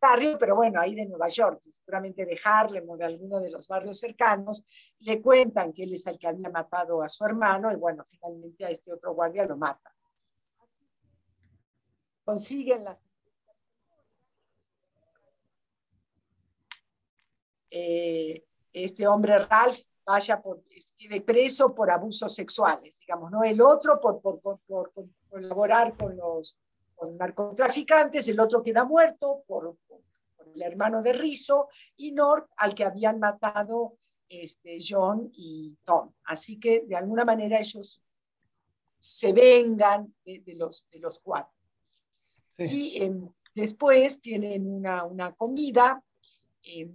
[0.00, 3.66] barrio, pero bueno, ahí de Nueva York, seguramente de Harlem o de alguno de los
[3.68, 4.64] barrios cercanos,
[5.00, 8.64] le cuentan que él es el que había matado a su hermano y bueno, finalmente
[8.64, 9.92] a este otro guardia lo mata.
[12.24, 12.98] Consiguen las...
[17.70, 20.62] Eh, este hombre Ralph vaya por,
[20.96, 23.42] quede preso por abusos sexuales, digamos, ¿no?
[23.42, 24.92] El otro por, por, por, por
[25.28, 26.58] colaborar con los
[26.96, 29.76] con narcotraficantes, el otro queda muerto por,
[30.56, 36.12] el hermano de Rizzo y North al que habían matado este, John y Tom.
[36.24, 38.02] Así que de alguna manera ellos
[38.98, 41.52] se vengan de, los, de los cuatro.
[42.58, 46.02] Y em, después tienen una, una comida.
[46.62, 46.90] Eh,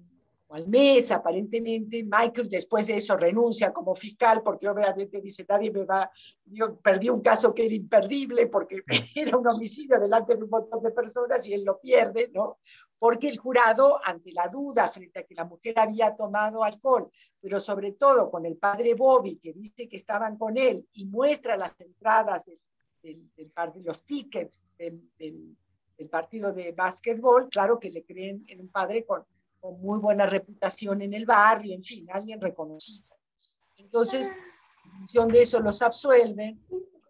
[0.53, 2.03] al mes, aparentemente.
[2.03, 6.11] Michael después de eso renuncia como fiscal porque obviamente dice, nadie me va,
[6.45, 8.83] yo perdí un caso que era imperdible porque
[9.15, 12.59] era un homicidio delante de un montón de personas y él lo pierde, ¿no?
[12.99, 17.09] Porque el jurado, ante la duda frente a que la mujer había tomado alcohol,
[17.39, 21.57] pero sobre todo con el padre Bobby, que dice que estaban con él y muestra
[21.57, 22.59] las entradas del,
[23.01, 23.51] del, del
[23.83, 29.23] los tickets del partido de básquetbol, claro que le creen en un padre con
[29.61, 33.05] con muy buena reputación en el barrio, en fin, alguien reconocido.
[33.77, 34.33] Entonces,
[34.83, 36.59] en función de eso los absuelven,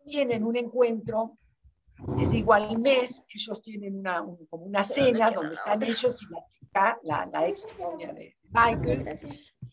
[0.06, 1.38] tienen un encuentro,
[2.20, 7.00] es igual mes, ellos tienen una, como una cena donde están ellos y la chica,
[7.04, 9.08] la, la ex novia de Michael.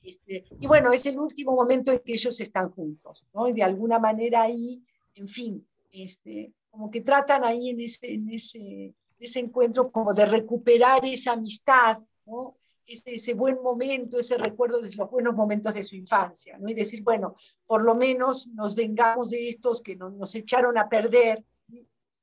[0.02, 3.48] Este, y bueno, es el último momento en que ellos están juntos, ¿no?
[3.48, 4.82] Y de alguna manera ahí,
[5.14, 10.26] en fin, este, como que tratan ahí en ese, en ese, ese encuentro como de
[10.26, 12.58] recuperar esa amistad, ¿no?
[12.88, 16.68] Ese, ese, buen momento, ese recuerdo de los buenos momentos de su infancia, ¿no?
[16.68, 20.88] Y decir, bueno, por lo menos nos vengamos de estos que no, nos echaron a
[20.88, 21.44] perder,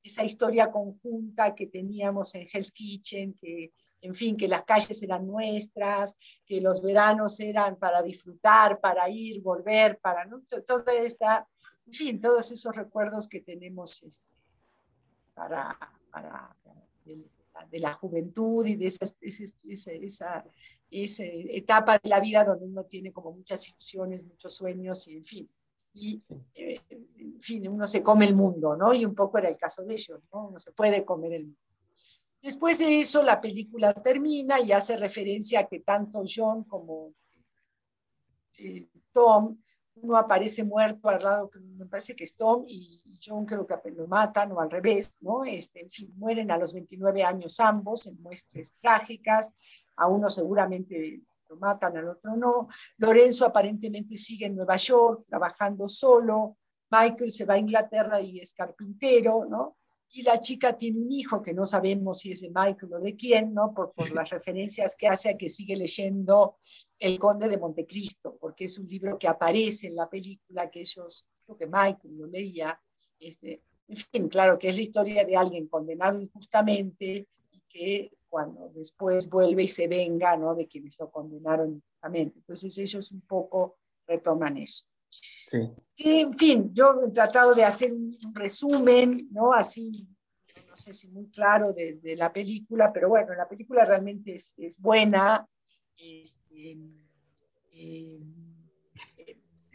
[0.03, 5.25] esa historia conjunta que teníamos en Hell's Kitchen, que, en fin, que las calles eran
[5.25, 10.43] nuestras, que los veranos eran para disfrutar, para ir, volver, para, ¿no?
[10.65, 11.47] Toda esta,
[11.87, 14.27] en fin, todos esos recuerdos que tenemos este,
[15.33, 15.77] para,
[16.11, 16.55] para,
[17.69, 20.43] de la juventud y de esa, esa,
[20.89, 25.25] esa, etapa de la vida donde uno tiene como muchas ilusiones, muchos sueños y en
[25.25, 25.49] fin.
[25.93, 26.21] Y
[26.53, 28.93] eh, en fin, uno se come el mundo, ¿no?
[28.93, 30.47] Y un poco era el caso de ellos, ¿no?
[30.49, 31.59] Uno se puede comer el mundo.
[32.41, 37.13] Después de eso, la película termina y hace referencia a que tanto John como
[38.57, 39.57] eh, Tom
[39.95, 44.07] uno aparece muerto al lado, me parece que es Tom, y, John creo que lo
[44.07, 45.43] matan, o al revés, ¿no?
[45.45, 49.51] Este, en fin, mueren a los 29 años ambos en muestras trágicas,
[49.95, 52.67] a uno seguramente lo matan, al otro no.
[52.97, 56.57] Lorenzo aparentemente sigue en Nueva York trabajando solo,
[56.91, 59.77] Michael se va a Inglaterra y es carpintero, ¿no?
[60.09, 63.15] Y la chica tiene un hijo que no sabemos si es de Michael o de
[63.15, 63.73] quién, ¿no?
[63.73, 66.57] Por, por las referencias que hace a que sigue leyendo
[66.97, 71.27] El Conde de Montecristo, porque es un libro que aparece en la película que ellos,
[71.45, 72.79] creo que Michael lo leía.
[73.19, 78.69] Este, en fin, claro que es la historia de alguien condenado injustamente y que cuando
[78.73, 80.55] después vuelve y se venga, ¿no?
[80.55, 82.39] De quienes lo condenaron injustamente.
[82.39, 84.85] Entonces ellos un poco retoman eso.
[85.95, 89.53] Que, en fin, yo he tratado de hacer un, resumen, ¿no?
[89.53, 90.07] Así,
[90.67, 94.79] no sé si muy claro de, la película, pero bueno, la película realmente es, es
[94.79, 95.47] buena.
[95.97, 96.77] Este,
[97.71, 98.19] eh,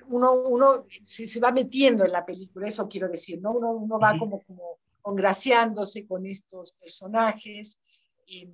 [0.09, 3.53] uno, uno se, se, va metiendo en la película, eso quiero decir, ¿no?
[3.53, 7.81] Uno, uno va como, como congraciándose con estos personajes.
[8.27, 8.53] Eh,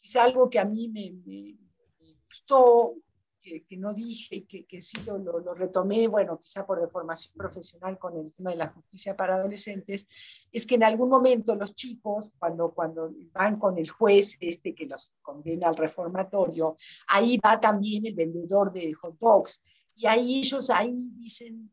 [0.00, 1.56] quizá algo que a mí me, me,
[2.00, 2.94] me gustó
[3.40, 7.98] que, no dije y que, que sí lo, lo, retomé, bueno, quizá por deformación profesional
[7.98, 10.06] con el tema de la justicia para adolescentes,
[10.52, 14.86] es que en algún momento los chicos, cuando, cuando van con el juez este que
[14.86, 16.76] los condena al reformatorio,
[17.08, 19.62] ahí va también el vendedor de hot dogs.
[19.96, 21.70] Y ahí ellos ahí dicen,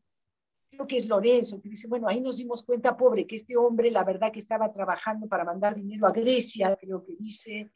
[0.70, 3.90] creo que es Lorenzo, que dice, bueno, ahí nos dimos cuenta, pobre, que este hombre,
[3.90, 7.70] la verdad que estaba trabajando para mandar dinero a Grecia, creo que dice,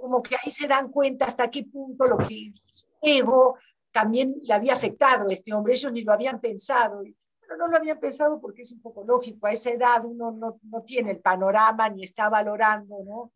[0.00, 2.52] como que ahí se dan cuenta hasta qué punto lo que
[3.00, 3.56] ego
[3.90, 7.02] también le había afectado a este hombre, ellos ni lo habían pensado.
[7.40, 10.60] Pero no lo habían pensado porque es un poco lógico, a esa edad uno no,
[10.62, 13.32] no tiene el panorama ni está valorando, ¿no?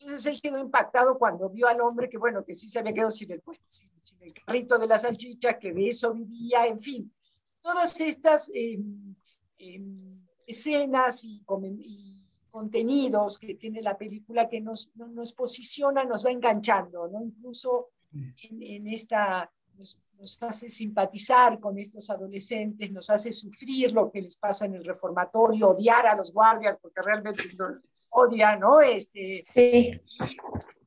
[0.00, 3.10] Entonces él quedó impactado cuando vio al hombre que, bueno, que sí se había quedado
[3.10, 3.90] sin el, pues, sin,
[4.20, 7.12] el carrito de la salchicha, que de eso vivía, en fin.
[7.60, 9.16] Todas estas em,
[9.58, 11.42] em, escenas y,
[11.80, 17.22] y, contenidos que tiene la película que nos, nos posiciona, nos va enganchando, ¿no?
[17.22, 19.98] Incluso en, esta, nos,
[20.42, 25.70] hace simpatizar con estos adolescentes, nos hace sufrir lo que les pasa en el reformatorio,
[25.70, 28.80] odiar a los guardias, porque realmente no, odian, ¿no?
[28.80, 30.00] Este, sí.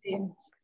[0.04, 0.22] Este,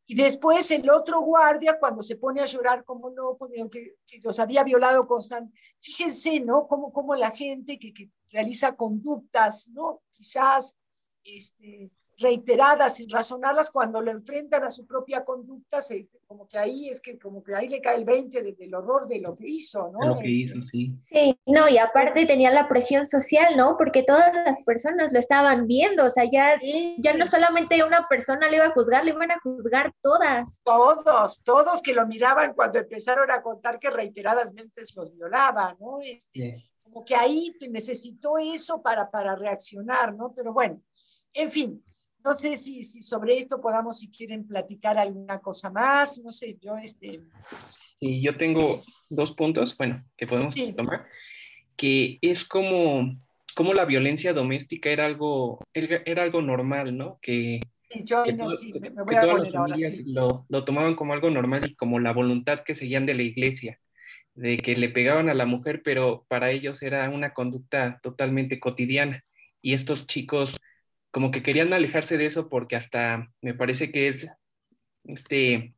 [0.09, 4.39] y, después el otro guardia, cuando se pone a llorar como loco, que, que los
[4.39, 5.59] había violado constantemente.
[5.79, 6.67] Fíjense, ¿no?
[6.67, 10.01] Cómo, cómo la gente que, que, realiza conductas, ¿no?
[10.13, 10.77] Quizás
[11.23, 16.89] este, reiteradas, sin razonarlas, cuando lo enfrentan a su propia conducta, se, como que ahí
[16.89, 19.91] es que como que ahí le cae el 20 del horror de lo que hizo,
[19.91, 19.99] ¿no?
[19.99, 20.95] De lo que hizo, este, sí.
[21.11, 23.77] Sí, no, y aparte tenía la presión social, ¿no?
[23.77, 26.59] Porque todas las personas lo estaban viendo, o sea, ya,
[26.97, 30.61] ya no solamente una persona le iba a juzgar, le iban a juzgar todas.
[30.63, 35.99] Todos, todos que lo miraban cuando empezaron a contar que reiteradas veces los violaba, ¿no?
[36.01, 40.33] Este, Como que ahí necesitó eso para, para reaccionar, ¿no?
[40.35, 40.81] Pero bueno,
[41.33, 41.83] en fin,
[42.27, 46.21] no sé si, si, sobre esto podamos, si quieren, platicar alguna cosa más.
[46.23, 47.21] No sé, yo este...
[48.01, 51.07] Y yo tengo dos puntos, bueno, que podemos tomar,
[51.77, 53.17] que es como,
[53.55, 57.17] como la violencia doméstica era algo, era algo normal, ¿no?
[57.21, 57.61] Que,
[58.03, 60.03] yo no, sí, me, voy a poner ahora sí.
[60.05, 63.79] Lo, lo tomaban como algo normal y como la voluntad que seguían de la iglesia,
[64.35, 69.23] de que le pegaban a la mujer, pero para ellos era una conducta totalmente cotidiana.
[69.61, 70.55] Y estos chicos
[71.17, 74.27] como que querían alejarse de eso porque hasta me parece que es
[75.05, 75.73] este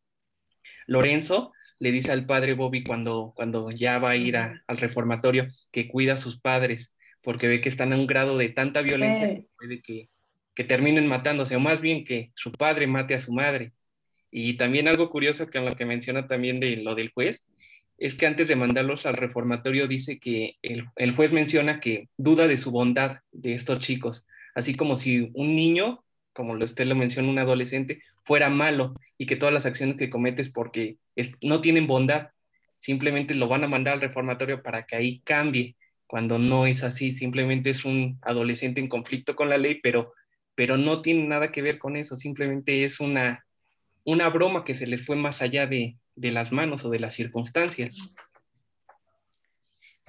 [0.86, 5.88] Lorenzo le dice al padre Bobby cuando, cuando ya va a ir al reformatorio que
[5.88, 9.46] cuida a sus padres porque ve que están a un grado de tanta violencia que
[9.58, 10.10] puede que,
[10.56, 13.72] que terminen matándose o más bien que su padre mate a su madre.
[14.32, 17.48] Y también algo curioso que en lo que menciona también de lo del juez,
[17.98, 22.46] es que antes de mandarlos al reformatorio dice que el, el, juez menciona que duda
[22.46, 24.26] de su bondad de estos chicos,
[24.56, 29.36] así como si un niño, como usted lo menciona, un adolescente, fuera malo y que
[29.36, 30.98] todas las acciones que cometes porque
[31.42, 32.30] no tienen bondad,
[32.78, 35.76] simplemente lo van a mandar al reformatorio para que ahí cambie,
[36.08, 40.14] cuando no es así, simplemente es un adolescente en conflicto con la ley, pero,
[40.56, 43.46] pero no tiene nada que ver con eso, simplemente es una,
[44.04, 47.14] una broma que se les fue más allá de, de las manos o de las
[47.14, 48.16] circunstancias.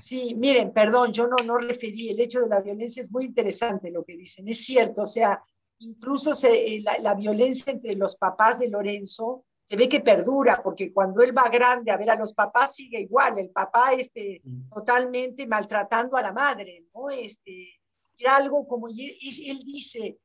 [0.00, 3.90] Sí, miren, perdón, yo no, no referí, el hecho de la violencia es muy interesante
[3.90, 5.42] lo que dicen, es cierto, o sea,
[5.78, 10.92] incluso se, eh, la, violencia entre los papás de Lorenzo se ve que perdura, porque
[10.92, 14.70] cuando él va grande a ver a los papás sigue igual, el papá este, mm.
[14.70, 17.08] totalmente maltratando a la madre, ¿no?
[17.10, 17.80] Este,
[18.18, 20.18] era algo como, él, él dice,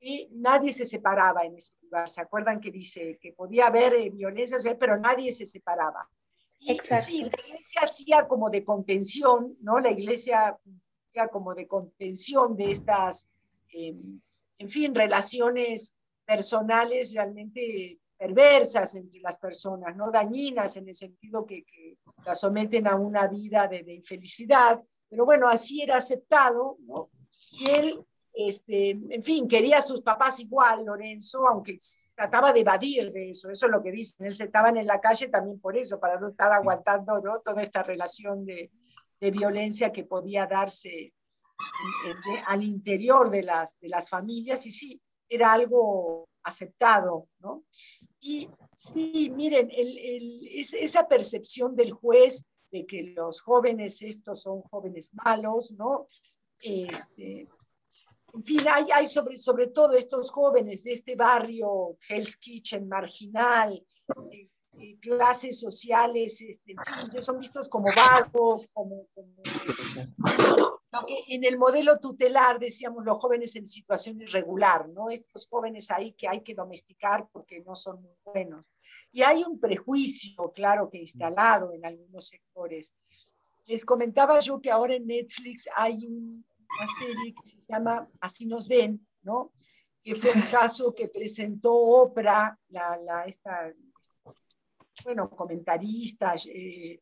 [0.00, 4.10] que nadie se separaba en ese lugar, ¿se acuerdan que dice que podía haber eh,
[4.10, 6.08] violencia, pero nadie se separaba?
[6.60, 9.80] Sí, la iglesia hacía como de contención, ¿no?
[9.80, 10.58] La iglesia
[11.08, 13.30] hacía como de contención de estas,
[13.72, 14.20] em,
[14.58, 21.64] en fin, relaciones personales realmente perversas entre las personas, no dañinas en el sentido que,
[21.64, 27.08] que las someten a una vida de, de, infelicidad, pero bueno, así era aceptado, ¿no?
[27.52, 31.76] Y él este, en fin, quería a sus papás igual, Lorenzo, aunque
[32.14, 35.00] trataba de evadir de eso, eso es lo que dicen, él se estaban en la
[35.00, 37.40] calle también por eso, para no estar aguantando ¿no?
[37.40, 38.70] toda esta relación de,
[39.20, 41.12] de violencia que podía darse
[42.46, 47.64] al interior de las, de las familias, y sí, era algo aceptado, ¿no?
[48.20, 54.62] Y sí, miren, el, el, esa percepción del juez de que los jóvenes estos son
[54.62, 56.06] jóvenes malos, ¿no?
[56.62, 57.48] Este,
[58.34, 63.74] en fin, hay, hay sobre, sobre todo estos jóvenes de este barrio Hell's Kitchen marginal,
[64.32, 64.46] eh,
[64.78, 69.34] eh, clases sociales, este, en fin, son vistos como vagos, como, como
[71.28, 75.10] en el modelo tutelar decíamos los jóvenes en situación irregular, ¿no?
[75.10, 78.70] Estos jóvenes ahí que hay que domesticar porque no son muy buenos.
[79.12, 82.92] Y hay un prejuicio, claro, que instalado en algunos sectores.
[83.66, 86.44] Les comentaba yo que ahora en Netflix hay un,
[86.78, 89.52] una serie que se llama Así nos ven, ¿no?
[90.02, 93.72] Que fue un caso que presentó Oprah, la, la esta,
[95.04, 97.00] bueno, comentarista, eh,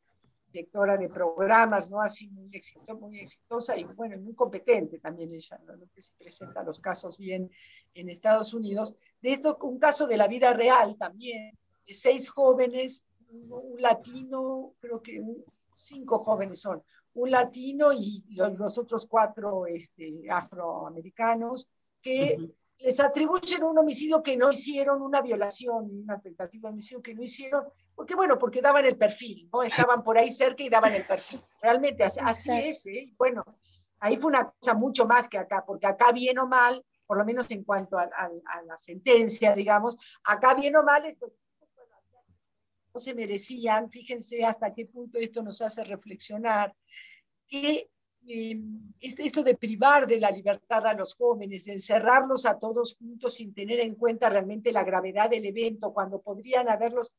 [0.50, 2.00] directora de programas, ¿no?
[2.00, 5.74] Así muy, exitosa, muy exitosa y, bueno, muy competente también ella, ¿no?
[5.94, 7.50] Que se presenta los casos bien
[7.94, 8.94] en Estados Unidos.
[9.20, 11.56] De esto, un caso de la vida real también,
[11.86, 15.44] de seis jóvenes, un, un latino, creo que un,
[15.78, 16.82] cinco jóvenes son,
[17.22, 21.68] un latino y los, los otros cuatro este, afroamericanos,
[22.00, 22.54] que uh -huh.
[22.78, 27.22] les atribuyen un homicidio que no hicieron, una violación, una tentativa de homicidio que no
[27.22, 27.64] hicieron,
[27.96, 29.62] porque bueno, porque daban el perfil, ¿no?
[29.62, 31.40] Estaban por ahí cerca y daban el perfil.
[31.60, 33.12] Realmente así, así es, ¿eh?
[33.18, 33.42] Bueno,
[33.98, 36.74] ahí fue una cosa mucho más que acá, porque acá bien o mal,
[37.06, 41.02] por lo menos en cuanto a, a, a la sentencia, digamos, acá bien o mal,
[42.98, 46.74] no se merecían, fíjense hasta qué punto esto nos hace reflexionar,
[47.46, 47.88] que
[48.26, 48.60] eh,
[48.98, 53.54] esto de privar de la libertad a los jóvenes, de encerrarlos a todos juntos sin
[53.54, 57.12] tener en cuenta realmente la gravedad del evento, cuando podrían haberlos,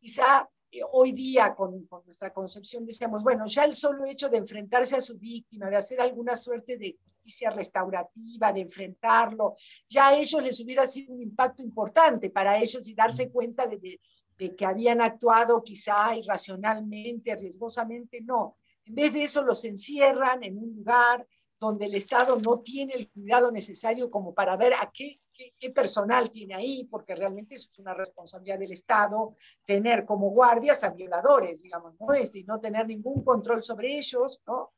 [0.00, 4.38] quizá eh, hoy día con, con, nuestra concepción decíamos, bueno, ya el solo hecho de
[4.38, 9.54] enfrentarse a su víctima, de hacer alguna suerte de justicia restaurativa, de enfrentarlo,
[9.88, 13.78] ya a ellos les hubiera sido un impacto importante para ellos y darse cuenta de,
[13.78, 14.00] de
[14.40, 18.56] de que habían actuado quizá irracionalmente, riesgosamente, no.
[18.86, 21.26] En vez de eso los encierran en un lugar
[21.58, 25.68] donde el Estado no tiene el cuidado necesario como para ver a qué, qué, qué
[25.68, 29.36] personal tiene ahí, porque realmente es una responsabilidad del Estado
[29.66, 32.10] tener como guardias a violadores, digamos, ¿no?
[32.14, 34.72] Este, y no tener ningún control sobre ellos, ¿no?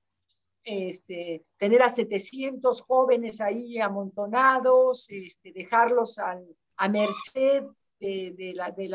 [0.64, 6.44] Este, tener a 700 jóvenes ahí amontonados, este, dejarlos al,
[6.78, 7.62] a merced
[8.02, 8.88] de, de, la, de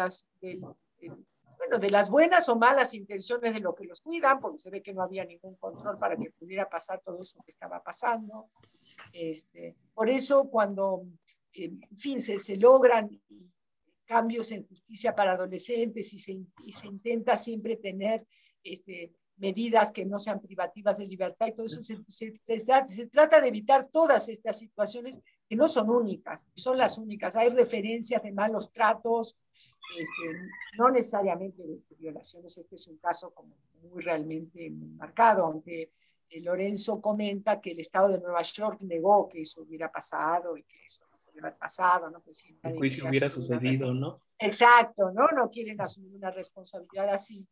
[1.89, 5.01] las, buenas o malas intenciones de lo que los cuidan, porque se ve que no
[5.01, 8.49] había ningún control para que pudiera pasar todo eso que estaba pasando.
[9.13, 11.05] Este, por eso cuando,
[11.53, 13.09] en fin, se, logran
[14.05, 18.27] cambios en justicia para adolescentes y se, intenta siempre tener
[18.61, 23.87] este, medidas que no sean privativas de libertad y todo eso, se trata de evitar
[23.87, 27.35] todas estas situaciones que no son únicas, son las únicas.
[27.35, 29.37] Hay referencias de malos tratos,
[29.97, 32.57] este, no necesariamente de violaciones.
[32.57, 33.55] Este es un caso como
[33.89, 35.91] muy realmente marcado, aunque
[36.29, 40.63] eh, Lorenzo comenta que el Estado de Nueva York negó que eso hubiera pasado y
[40.63, 42.21] que eso no haber pasado, ¿no?
[42.21, 44.21] Pues, el juicio hubiera sucedido, ¿no?
[44.39, 45.27] Exacto, ¿no?
[45.29, 47.47] No quieren asumir una responsabilidad así.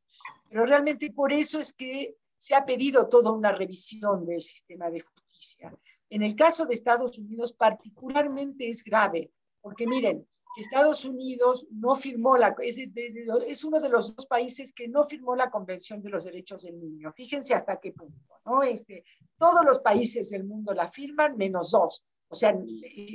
[0.50, 5.02] Pero realmente por eso es que se ha pedido toda una revisión del sistema de
[5.02, 5.76] justicia.
[6.10, 9.32] En el caso de Estados Unidos particularmente es grave,
[9.62, 10.26] porque miren,
[10.58, 15.36] Estados Unidos no firmó la, es, es, uno de los dos países que no firmó
[15.36, 17.12] la Convención de los Derechos del Niño.
[17.12, 18.64] Fíjense hasta qué punto, ¿no?
[18.64, 19.04] Este,
[19.38, 22.58] todos los países del mundo la firman, menos dos, o sea,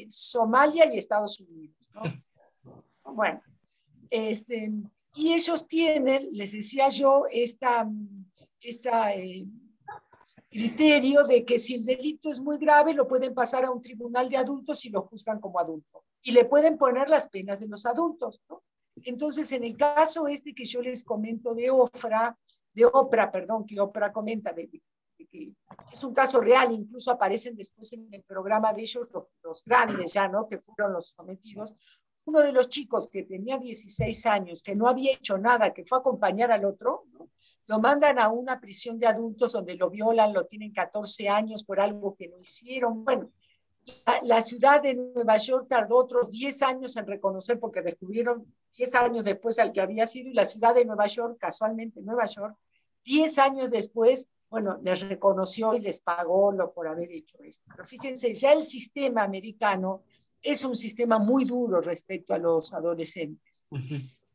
[0.08, 2.02] Somalia y Estados Unidos, ¿no?
[3.12, 3.42] Bueno,
[4.08, 4.70] este,
[5.14, 7.90] y ellos tienen, les decía yo, esta,
[8.60, 9.46] esta eh,
[10.50, 14.28] criterio de que si el delito es muy grave, lo pueden pasar a un tribunal
[14.28, 16.04] de adultos y lo juzgan como adulto.
[16.22, 18.40] Y le pueden poner las penas de los adultos.
[19.04, 22.36] Entonces, en el caso este que yo les comento de Ofra,
[22.74, 25.52] de Oprah, perdón, que Oprah comenta, de que
[25.92, 30.12] es un caso real, incluso aparecen después en el programa de ellos los, los grandes
[30.12, 30.46] ya, ¿no?
[30.48, 31.74] Que fueron los sometidos.
[32.30, 35.98] Uno de los chicos que tenía 16 años, que no había hecho nada, que fue
[35.98, 37.06] a acompañar al otro,
[37.66, 41.80] lo mandan a una prisión de adultos donde lo violan, lo tienen 14 años por
[41.80, 43.04] algo que no hicieron.
[43.04, 43.30] Bueno,
[44.22, 49.24] la, ciudad de Nueva York tardó otros 10 años en reconocer porque descubrieron 10 años
[49.24, 52.56] después al que había sido y la ciudad de Nueva York, casualmente Nueva York,
[53.04, 57.64] 10 años después, bueno, les reconoció y les pagó lo por haber hecho esto.
[57.70, 60.04] Pero fíjense, ya el sistema americano
[60.42, 63.64] es un sistema muy duro respecto a los adolescentes.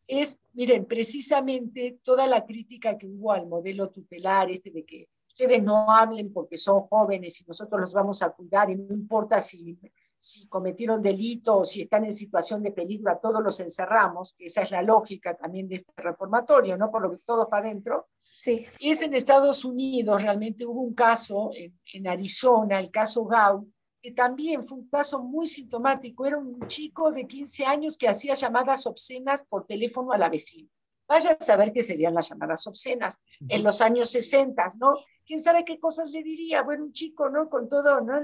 [0.08, 5.64] Es, miren, precisamente toda la crítica que hubo al modelo tutelar, este de que ustedes
[5.64, 9.78] no hablen porque son jóvenes y nosotros los vamos a cuidar y no importa si,
[10.18, 14.46] si cometieron delito o si están en situación de peligro, a todos los encerramos, que
[14.46, 16.92] esa es la lógica también de este reformatorio, ¿no?
[16.92, 18.08] Por lo que todo para adentro.
[18.44, 18.66] Sí.
[18.80, 23.68] Y es en Estados Unidos, realmente hubo un caso en, en Arizona, el caso Gau,
[24.06, 26.28] que también fue un caso muy sintomático.
[26.28, 30.70] Era un chico de 15 años que hacía llamadas obscenas por teléfono a la vecina.
[31.08, 34.94] Vaya a saber qué serían las llamadas obscenas en los años 60, ¿no?
[35.26, 36.62] ¿Quién sabe qué cosas le diría?
[36.62, 37.50] Bueno, un chico, ¿no?
[37.50, 38.22] Con todo, ¿no?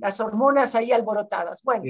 [0.00, 1.62] Las hormonas ahí alborotadas.
[1.62, 1.84] Bueno,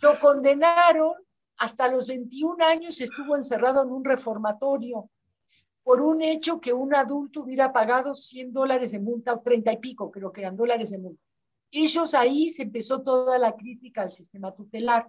[0.00, 1.14] lo condenaron
[1.56, 5.10] hasta los 21 años, estuvo encerrado en un reformatorio
[5.82, 9.76] por un hecho que un adulto hubiera pagado 100 dólares de multa o 30 y
[9.78, 11.27] pico, creo que eran dólares de multa.
[11.70, 15.08] Ellos ahí se empezó toda la crítica al sistema tutelar.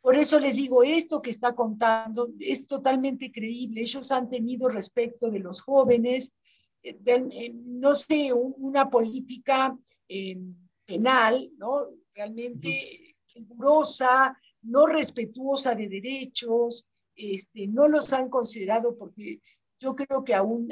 [0.00, 3.80] Por eso les digo, esto que está contando es totalmente creíble.
[3.80, 6.34] Ellos han tenido respecto de los jóvenes,
[6.82, 9.76] eh, eh, no sé, una política
[10.08, 10.38] eh,
[10.84, 11.88] penal, ¿no?
[12.12, 19.40] Realmente rigurosa, no respetuosa de derechos, este, no los han considerado porque
[19.78, 20.70] yo creo que a un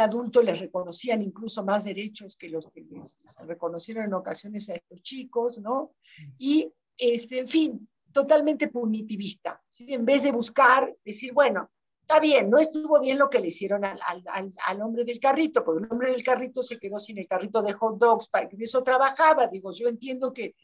[0.00, 3.16] adulto les reconocían incluso más derechos que los que les,
[3.46, 5.92] reconocieron en ocasiones a estos chicos, ¿no?
[6.38, 9.92] Y, este, en fin, totalmente punitivista, ¿sí?
[9.92, 11.70] En vez de buscar, decir, bueno,
[12.04, 15.64] está bien, no estuvo bien lo que le hicieron al, al, al, hombre del carrito,
[15.64, 18.56] porque el hombre del carrito se quedó sin el carrito de hot dogs, para que
[18.60, 19.46] eso trabajaba.
[19.46, 20.54] Digo, yo entiendo que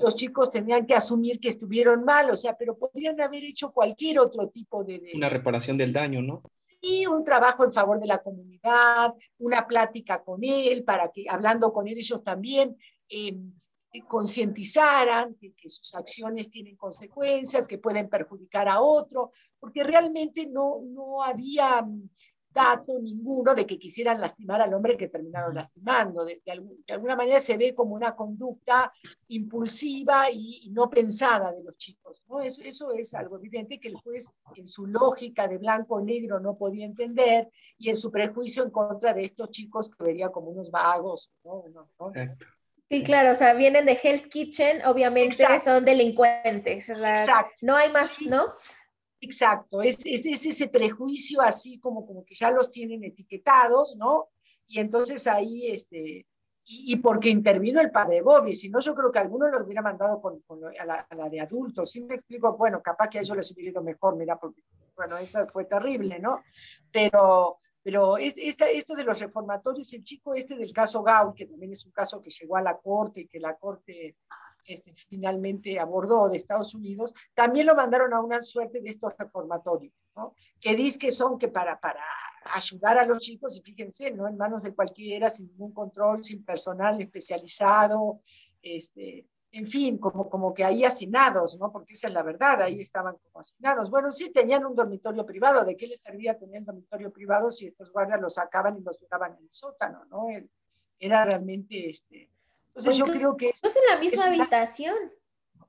[0.00, 4.20] los chicos tenían que asumir que estuvieron mal, o sea, pero podrían haber hecho cualquier
[4.20, 4.98] otro tipo de...
[5.00, 5.12] de...
[5.14, 6.42] Una reparación del daño, ¿no?
[6.80, 11.72] Y un trabajo en favor de la comunidad, una plática con él para que, hablando
[11.72, 12.76] con él, ellos también
[13.08, 13.38] eh,
[14.08, 20.80] concientizaran que, que, sus acciones tienen consecuencias, que pueden perjudicar a otro, porque realmente no,
[20.82, 21.86] no había
[22.52, 26.24] dato ninguno de que quisieran lastimar al hombre que terminaron lastimando.
[26.24, 26.40] De,
[26.88, 28.92] alguna manera se ve como una conducta
[29.28, 32.22] impulsiva y, no pensada de los chicos.
[32.28, 32.40] ¿no?
[32.40, 36.86] Eso, eso, es algo evidente que el juez en su lógica de blanco-negro no podía
[36.86, 37.48] entender
[37.78, 41.32] y en su prejuicio en contra de estos chicos que vería como unos vagos.
[41.44, 41.64] ¿no?
[42.90, 46.88] Sí, claro, o sea, vienen de Hell's Kitchen, obviamente son delincuentes.
[46.88, 47.54] Exacto.
[47.62, 48.52] No hay más, ¿no?
[49.22, 54.30] Exacto, es, es, ese prejuicio así como, como que ya los tienen etiquetados, ¿no?
[54.66, 56.26] Y entonces ahí, este,
[56.64, 60.22] y, porque intervino el padre Bobby, si no yo creo que alguno lo hubiera mandado
[60.22, 60.42] con,
[60.78, 63.82] a, la, de adultos, si me explico, bueno, capaz que a ellos les hubiera ido
[63.82, 64.62] mejor, mira, porque,
[64.96, 66.42] bueno, esto fue terrible, ¿no?
[66.90, 71.46] Pero, pero es, esta, esto de los reformatorios, el chico este del caso Gaul, que
[71.46, 74.16] también es un caso que llegó a la corte y que la corte
[74.72, 79.94] este, finalmente abordó de Estados Unidos, también lo mandaron a una suerte de estos reformatorios,
[80.16, 80.34] ¿no?
[80.60, 82.02] que dice que son que para, para
[82.54, 84.28] ayudar a los chicos, y fíjense, ¿no?
[84.28, 88.20] en manos de cualquiera, sin ningún control, sin personal especializado,
[88.62, 91.72] este, en fin, como, como que ahí asignados, ¿no?
[91.72, 93.90] Porque esa es la verdad, ahí estaban como asignados.
[93.90, 97.66] Bueno, sí tenían un dormitorio privado, ¿de qué les servía tener un dormitorio privado si
[97.66, 100.26] estos guardias los sacaban y los dejaban en el sótano, ¿no?
[100.98, 102.30] Era realmente, este,
[102.80, 103.46] entonces yo creo que...
[103.62, 104.96] ¿No es en la misma habitación?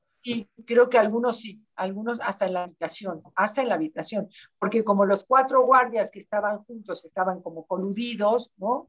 [0.05, 4.83] Sí, creo que algunos sí, algunos hasta en la habitación, hasta en la habitación, porque
[4.83, 8.87] como los cuatro guardias que estaban juntos estaban como coludidos, ¿no?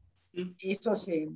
[0.59, 1.27] Esto se...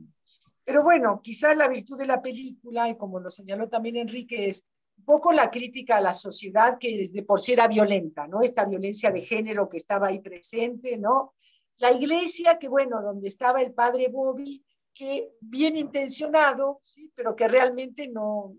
[0.64, 4.66] Pero bueno, quizás la virtud de la película, y como lo señaló también Enrique, es
[4.98, 8.42] un poco la crítica a la sociedad que desde por sí era violenta, ¿no?
[8.42, 11.34] Esta violencia de género que estaba ahí presente, ¿no?
[11.78, 14.64] La iglesia, que bueno, donde estaba el padre Bobby,
[14.98, 17.12] que bien intencionado, ¿sí?
[17.14, 18.56] pero que realmente no,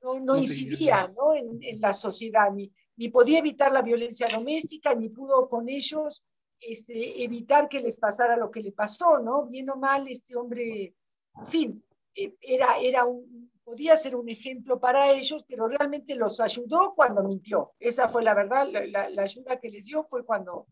[0.00, 1.34] no, incidía ¿no?
[1.34, 6.24] En, la sociedad, ni, ni podía evitar la violencia doméstica, ni pudo con ellos
[6.58, 9.44] este, evitar que les pasara lo que le pasó, ¿no?
[9.46, 10.94] Bien o mal, este hombre,
[11.36, 11.84] en fin,
[12.14, 17.22] eh, era, era un, podía ser un ejemplo para ellos, pero realmente los ayudó cuando
[17.22, 17.72] mintió.
[17.78, 20.66] Esa fue la verdad, la, la ayuda que les dio fue cuando,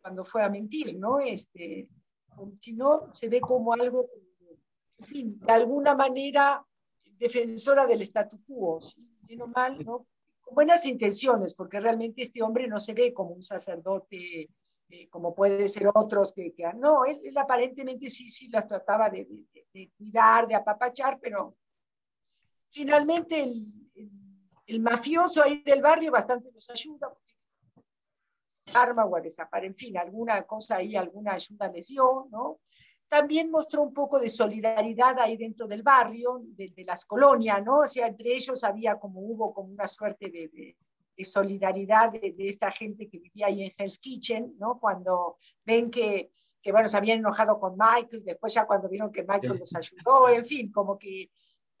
[0.00, 1.20] cuando fue a mentir, ¿no?
[1.20, 1.88] Este,
[2.58, 4.08] si no, se ve como algo,
[4.98, 6.64] en fin, de alguna manera
[7.18, 8.78] defensora del statu quo,
[9.22, 10.06] bien o mal, ¿no?
[10.50, 14.48] buenas intenciones, porque realmente este hombre no se ve como un sacerdote
[14.94, 19.26] eh, como puede ser otros que, que no, él, aparentemente sí, sí las trataba de,
[19.72, 21.56] de, cuidar, de apapachar, pero
[22.68, 23.90] finalmente el,
[24.66, 27.10] el, mafioso ahí del barrio bastante nos ayuda,
[28.74, 32.60] arma o a desaparecer, en fin, alguna cosa ahí, alguna ayuda les dio, ¿no?
[33.08, 37.80] También mostró un poco de solidaridad ahí dentro del barrio, de, de las colonias, ¿no?
[37.80, 40.76] O sea, entre ellos había como, hubo como una suerte de,
[41.16, 44.78] de solidaridad de, esta gente que vivía ahí en Hell's Kitchen, ¿no?
[44.78, 46.32] Cuando ven que,
[46.62, 50.28] que, bueno, se habían enojado con Michael, después ya cuando vieron que Michael los ayudó,
[50.28, 51.30] en fin, como que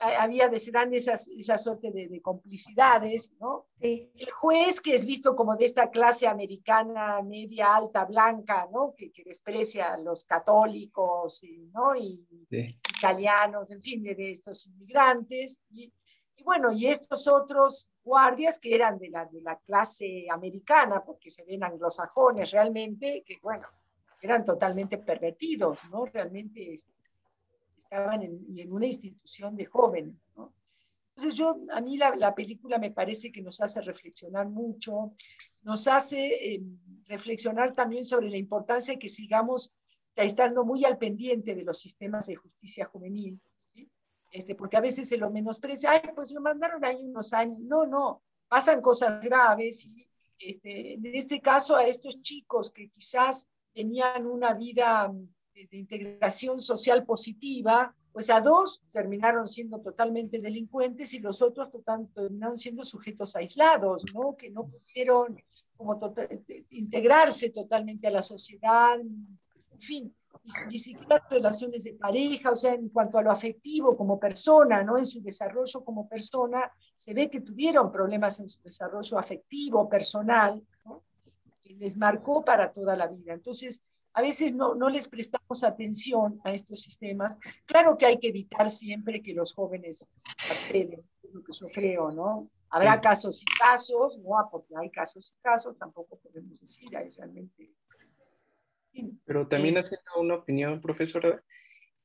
[0.02, 3.66] había, se dan esas, esa suerte de, complicidades, ¿no?
[3.80, 8.94] El juez, que es visto como de esta clase americana media alta, blanca, ¿no?
[8.96, 11.42] Que, que desprecia a los católicos,
[11.72, 11.94] ¿no?
[11.96, 12.26] Y
[12.96, 15.60] italianos, en fin, de, estos inmigrantes.
[15.70, 15.92] Y,
[16.36, 21.30] y bueno, y estos otros guardias que eran de la, de la clase americana, porque
[21.30, 23.66] se ven anglosajones realmente, que bueno,
[24.20, 26.06] eran totalmente pervertidos, ¿no?
[26.06, 26.74] Realmente
[27.92, 30.54] estaban en, en una institución de jóvenes, ¿no?
[31.14, 35.12] Entonces yo, a mí la, la, película me parece que nos hace reflexionar mucho,
[35.60, 36.62] nos hace eh,
[37.06, 39.74] reflexionar también sobre la importancia de que sigamos
[40.16, 43.90] estando muy al pendiente de los sistemas de justicia juvenil, ¿sí?
[44.30, 47.58] este, porque a veces se lo menosprecia, ay, pues lo mandaron ahí unos años.
[47.60, 53.50] No, no, pasan cosas graves y este, en este caso a estos chicos que quizás
[53.74, 55.12] tenían una vida
[55.54, 62.08] de, integración social positiva, pues a dos terminaron siendo totalmente delincuentes y los otros total,
[62.14, 64.36] terminaron siendo sujetos aislados, ¿no?
[64.36, 65.40] Que no pudieron
[65.76, 66.28] como tota-,
[66.70, 70.14] integrarse totalmente a la sociedad, en fin
[70.70, 74.98] ni siquiera relaciones de pareja, o sea, en cuanto a lo afectivo como persona, ¿no?
[74.98, 80.60] En su desarrollo como persona, se ve que tuvieron problemas en su desarrollo afectivo, personal.
[81.62, 83.34] Que les marcó para toda la vida.
[83.34, 83.82] Entonces,
[84.14, 87.38] a veces no, no les prestamos atención a estos sistemas.
[87.64, 90.10] Claro que hay que evitar siempre que los jóvenes
[90.54, 92.50] se es lo que yo creo, ¿no?
[92.68, 94.30] Habrá casos y casos, ¿no?
[94.50, 97.72] Porque hay casos y casos, tampoco podemos decir, hay realmente
[99.24, 101.42] pero también haciendo una opinión, profesora,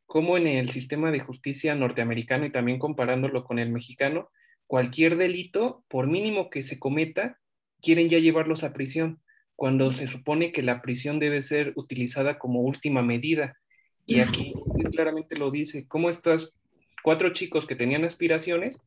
[0.05, 4.29] como en el sistema de justicia norteamericano y también comparándolo con el mexicano,
[4.65, 7.39] cualquier delito, por mínimo que se cometa,
[7.81, 9.21] quieren ya llevarlos a prisión,
[9.57, 13.57] cuando se supone que la prisión debe ser utilizada como última medida.
[14.05, 14.53] Y aquí
[14.93, 16.55] claramente lo dice, como estos
[17.03, 18.79] cuatro chicos que tenían aspiraciones,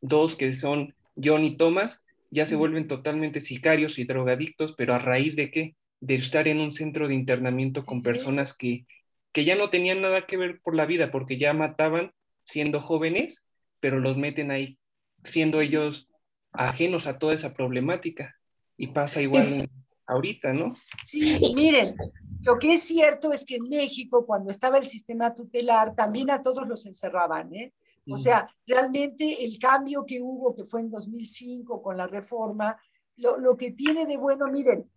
[0.00, 4.98] dos que son John y Thomas, ya se vuelven totalmente sicarios y drogadictos, pero a
[4.98, 5.76] raíz de qué?
[6.00, 8.86] de estar en un centro de internamiento con personas que,
[9.32, 12.12] que ya no tenían nada que ver por la vida, porque ya mataban
[12.44, 13.44] siendo jóvenes,
[13.80, 14.78] pero los meten ahí
[15.24, 16.08] siendo ellos
[16.52, 18.36] ajenos a toda esa problemática.
[18.76, 19.70] Y pasa igual
[20.06, 20.74] ahorita, ¿no?
[21.04, 21.96] Sí, miren,
[22.42, 26.42] lo que es cierto es que en México, cuando estaba el sistema tutelar, también a
[26.42, 27.72] todos los encerraban, ¿eh?
[28.08, 32.80] O sea, realmente el cambio que hubo, que fue en 2005 con la reforma,
[33.16, 34.88] lo, lo que tiene de bueno, miren,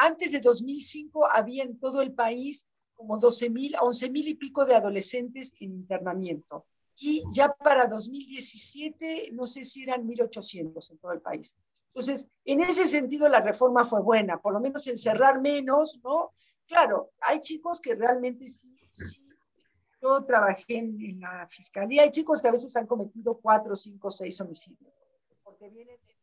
[0.00, 4.64] antes de 2005 había en todo el país como 12 mil, 11 mil y pico
[4.64, 6.66] de adolescentes en internamiento.
[6.96, 11.56] Y ya para 2017, no sé si eran 1.800 en todo el país.
[11.94, 16.32] Entonces, en ese sentido, la reforma fue buena, por lo menos encerrar menos, ¿no?
[16.66, 19.22] Claro, hay chicos que realmente sí, sí.
[20.02, 24.10] Yo trabajé en, en la fiscalía, hay chicos que a veces han cometido cuatro, cinco,
[24.10, 24.92] seis homicidios,
[25.44, 26.14] porque vienen de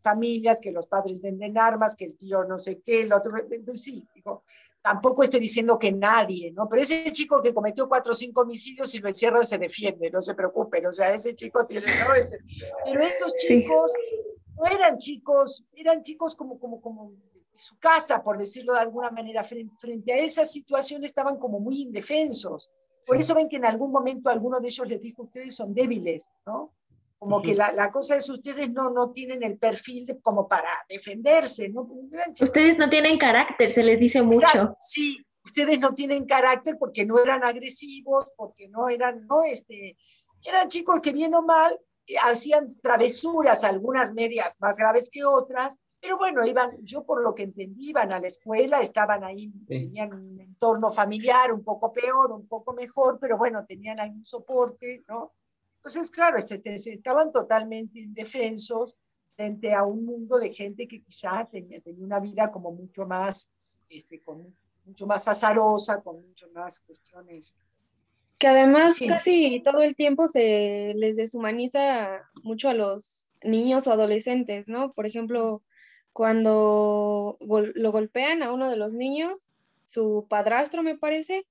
[0.00, 3.32] familias, que los padres venden armas, que el tío no sé qué, el otro,
[3.64, 4.44] pues sí, digo,
[4.80, 6.68] tampoco estoy diciendo que nadie, ¿no?
[6.68, 10.22] Pero ese chico que cometió cuatro o cinco homicidios, si lo encierran, se defiende, no
[10.22, 12.14] se preocupen, o sea, ese chico tiene, ¿no?
[12.14, 12.38] Este,
[12.84, 13.92] pero estos chicos
[14.56, 19.10] no eran chicos, eran chicos como, como, como de su casa, por decirlo de alguna
[19.10, 22.70] manera, frente, frente a esa situación estaban como muy indefensos.
[23.06, 26.30] Por eso ven que en algún momento alguno de ellos les dijo, ustedes son débiles,
[26.44, 26.72] ¿no?
[27.18, 30.70] Como que la, la, cosa es, ustedes no, no tienen el perfil de, como para
[30.88, 31.88] defenderse, ¿no?
[32.40, 34.76] Ustedes no tienen carácter, se les dice mucho.
[34.80, 39.96] sí, ustedes no tienen carácter porque no eran agresivos, porque no eran, no, este,
[40.42, 41.78] eran chicos que bien o mal
[42.22, 47.42] hacían travesuras, algunas medias más graves que otras, pero bueno, iban, yo por lo que
[47.42, 52.46] entendí, iban a la escuela, estaban ahí, tenían un entorno familiar un poco peor, un
[52.46, 55.32] poco mejor, pero bueno, tenían algún soporte, ¿no?
[55.78, 58.96] Entonces, claro, estaban totalmente indefensos
[59.34, 63.50] frente a un mundo de gente que quizá tenía, tenía una vida como mucho más,
[63.88, 64.54] este, con,
[64.84, 67.54] mucho más azarosa, con mucho más cuestiones.
[68.38, 74.68] Que además casi todo el tiempo se les deshumaniza mucho a los niños o adolescentes,
[74.68, 74.92] ¿no?
[74.92, 75.62] Por ejemplo,
[76.12, 79.48] cuando lo golpean a uno de los niños,
[79.84, 81.46] su padrastro me parece,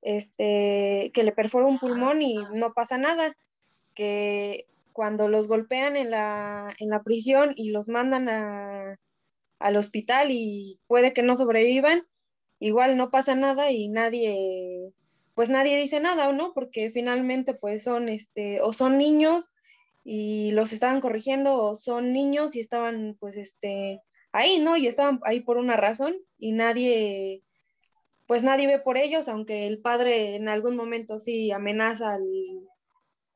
[0.00, 3.36] este, que le perfora un pulmón y no pasa nada,
[3.94, 8.98] que cuando los golpean en la, en la prisión y los mandan a,
[9.58, 12.06] al hospital y puede que no sobrevivan,
[12.58, 14.92] igual no pasa nada y nadie,
[15.34, 16.52] pues nadie dice nada, ¿no?
[16.52, 19.50] Porque finalmente pues son, este, o son niños
[20.04, 24.02] y los estaban corrigiendo, o son niños y estaban pues, este,
[24.32, 24.76] ahí, ¿no?
[24.76, 27.42] Y estaban ahí por una razón y nadie,
[28.26, 32.26] pues nadie ve por ellos, aunque el padre en algún momento sí amenaza al,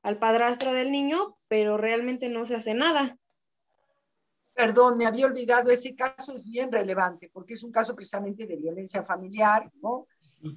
[0.02, 3.16] al padrastro del niño, pero realmente no se hace nada.
[4.54, 8.56] Perdón, me había olvidado, ese caso es bien relevante porque es un caso precisamente de
[8.56, 10.06] violencia familiar, ¿no?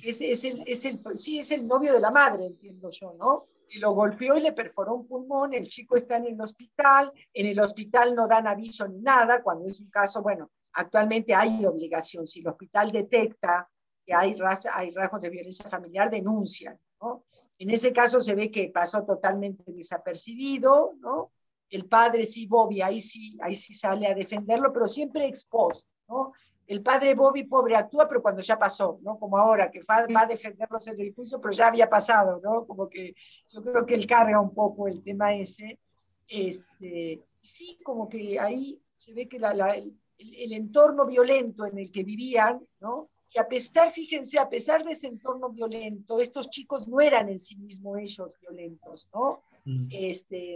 [0.03, 3.47] Es, es, el, es el, sí, es el novio de la madre, entiendo yo, ¿no?
[3.69, 7.45] Y lo golpeó y le perforó un pulmón, el chico está en el hospital, en
[7.45, 12.27] el hospital no dan aviso ni nada, cuando es un caso, bueno, actualmente hay obligación,
[12.27, 13.69] si el hospital detecta
[14.05, 14.35] que hay,
[14.73, 17.25] hay rasgos de violencia familiar, denuncian, ¿no?
[17.57, 21.31] En ese caso se ve que pasó totalmente desapercibido, ¿no?
[21.69, 26.33] el padre sí, Bobby, ahí sí, ahí sí sale a defenderlo, pero siempre expuesto, ¿no?
[26.69, 29.17] El padre Bobby, pobre, actúa, pero cuando ya pasó, ¿no?
[29.17, 32.67] Como ahora, que va, a defenderlos en el juicio, pero ya había pasado, ¿no?
[32.67, 33.15] Como que
[33.47, 35.79] yo creo que él carga un poco el tema ese.
[36.27, 42.03] Este, sí, como que ahí se ve que el, el, entorno violento en el que
[42.03, 43.09] vivían, ¿no?
[43.33, 47.39] Y a pesar, fíjense, a pesar de ese entorno violento, estos chicos no eran en
[47.39, 49.41] sí mismos ellos violentos, ¿no?
[49.65, 49.87] Mm.
[49.89, 50.55] Este,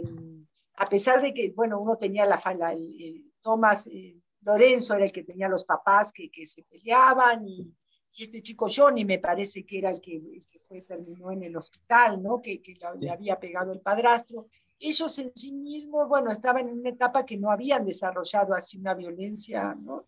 [0.76, 5.12] a pesar de que, bueno, uno tenía la fala, el, Tomás eh, Lorenzo era el
[5.12, 7.72] que tenía los papás que, que se peleaban y,
[8.12, 11.42] y, este chico Johnny me parece que era el que, el que fue, terminó en
[11.42, 12.40] el hospital, ¿no?
[12.40, 14.48] Que, que le había pegado el padrastro.
[14.78, 18.94] Ellos en sí mismos, bueno, estaban en una etapa que no habían desarrollado así una
[18.94, 20.06] violencia, ¿no?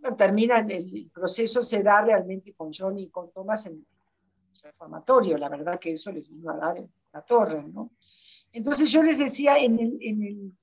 [0.00, 3.86] Bueno, terminan, el proceso se da realmente con Johnny y con Tomás en el
[4.62, 7.92] reformatorio, la verdad que eso les vino a dar en la torre, ¿no?
[8.52, 10.56] Entonces yo les decía, en,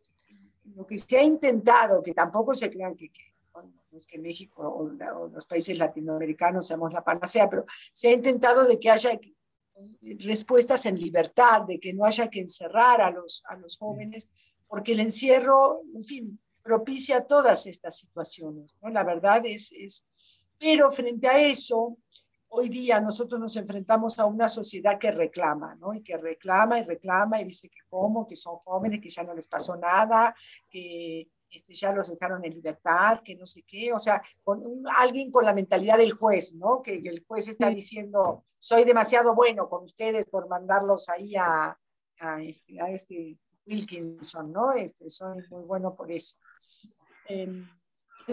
[0.76, 3.12] lo que se ha intentado, que tampoco se crean que,
[3.54, 4.88] no es que México o,
[5.28, 9.20] los países latinoamericanos seamos la panacea, pero se ha intentado de que haya
[10.20, 14.30] respuestas en libertad, de que no haya que encerrar a los, a los jóvenes,
[14.68, 18.76] porque el encierro, en fin, propicia todas estas situaciones.
[18.82, 18.90] ¿no?
[18.90, 20.06] La verdad es, es,
[20.58, 21.98] pero frente a eso,
[22.56, 25.94] hoy día nosotros nos enfrentamos a una sociedad que reclama, ¿no?
[25.94, 29.34] Y que reclama y reclama y dice que cómo, que son jóvenes, que ya no
[29.34, 30.36] les pasó nada,
[30.70, 34.62] que este, ya los dejaron en libertad, que no sé qué, o sea, con
[34.98, 36.84] alguien con la mentalidad del juez, ¿no?
[36.84, 41.76] Que el juez está diciendo, soy demasiado bueno con ustedes por mandarlos ahí a,
[42.20, 43.36] a, este, a este
[43.66, 44.74] Wilkinson, ¿no?
[44.74, 46.38] Este, soy muy bueno por eso.
[47.28, 47.68] en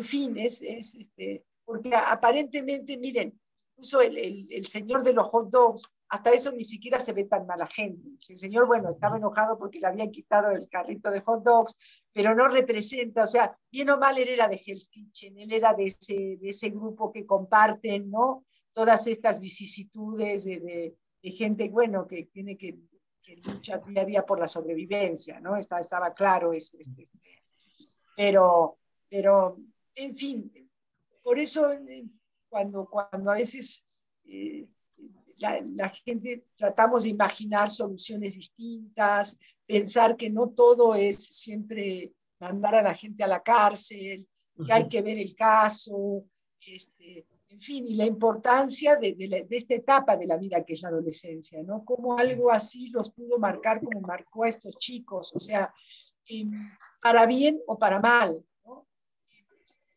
[0.03, 3.41] fin, es, es este, porque aparentemente, miren,
[3.81, 7.47] incluso el, el, señor de los hot dogs, hasta eso ni siquiera se ve tan
[7.47, 8.11] mala gente.
[8.29, 11.79] El señor, bueno, estaba enojado porque le habían quitado el carrito de hot dogs,
[12.13, 15.73] pero no representa, o sea, bien o mal él era de Hell's Kitchen, él era
[15.73, 18.45] de ese, de ese grupo que comparten, ¿no?
[18.73, 22.79] Todas estas vicisitudes de, de, de gente, bueno, que tiene que,
[23.23, 25.57] que lucha día a día por la sobrevivencia, ¿no?
[25.57, 26.77] Estaba, estaba claro eso.
[26.79, 27.19] Este, este.
[28.15, 28.79] Pero,
[29.09, 29.57] pero,
[29.95, 30.53] en fin,
[31.23, 31.71] por eso
[32.51, 33.87] cuando, cuando a veces
[34.25, 34.69] eh,
[35.39, 42.83] la, gente tratamos de imaginar soluciones distintas, pensar que no todo es siempre mandar a
[42.83, 44.29] la gente a la cárcel,
[44.65, 46.25] que hay que ver el caso,
[46.61, 50.83] este, en fin, y la importancia de, de, esta etapa de la vida que es
[50.83, 51.85] la adolescencia, ¿no?
[51.85, 55.73] Cómo algo así los pudo marcar como marcó a estos chicos, o sea,
[56.27, 56.51] em,
[57.03, 58.45] para bien o para mal,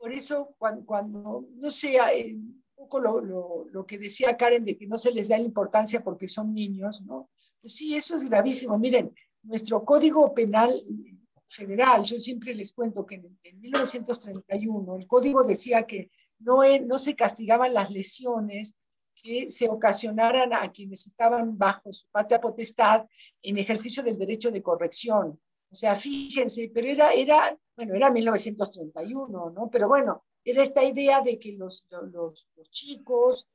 [0.04, 1.98] por eso, cuando, no sé,
[2.36, 5.46] un poco lo, lo, lo, que decía Karen de que no se les da la
[5.46, 7.30] importancia porque son niños, ¿no?
[7.62, 8.78] Pues sí, eso es gravísimo.
[8.78, 10.84] Miren, nuestro Código Penal
[11.48, 16.98] Federal, yo siempre les cuento que en, en 1931 el código decía que no, no
[16.98, 18.78] se castigaban las lesiones
[19.16, 23.06] que se ocasionaran a quienes estaban bajo su patria potestad
[23.42, 25.40] en ejercicio del derecho de corrección.
[25.74, 29.70] O sea, fíjense, pero era, era bueno, era 1931, ¿no?
[29.72, 33.50] Pero bueno, era esta idea de que los, los, los chicos,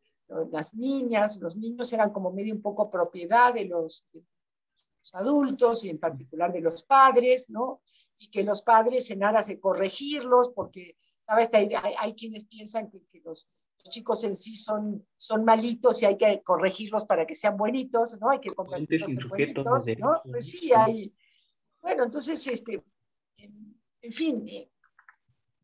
[0.51, 5.85] las niñas, los niños eran como medio un poco propiedad de los, de los, adultos
[5.85, 7.83] y en particular de los padres, ¿no?
[8.19, 12.47] Y que los padres en aras de corregirlos, porque estaba esta idea, hay, hay quienes
[12.47, 13.49] piensan que, que los,
[13.91, 18.29] chicos en sí son, son malitos y hay que corregirlos para que sean buenitos, ¿no?
[18.29, 20.21] Hay que convertirlos en buenitos, ¿no?
[20.25, 21.15] Pues sí, hay...
[21.81, 22.83] Bueno, entonces, este,
[23.37, 24.71] en fin, eh,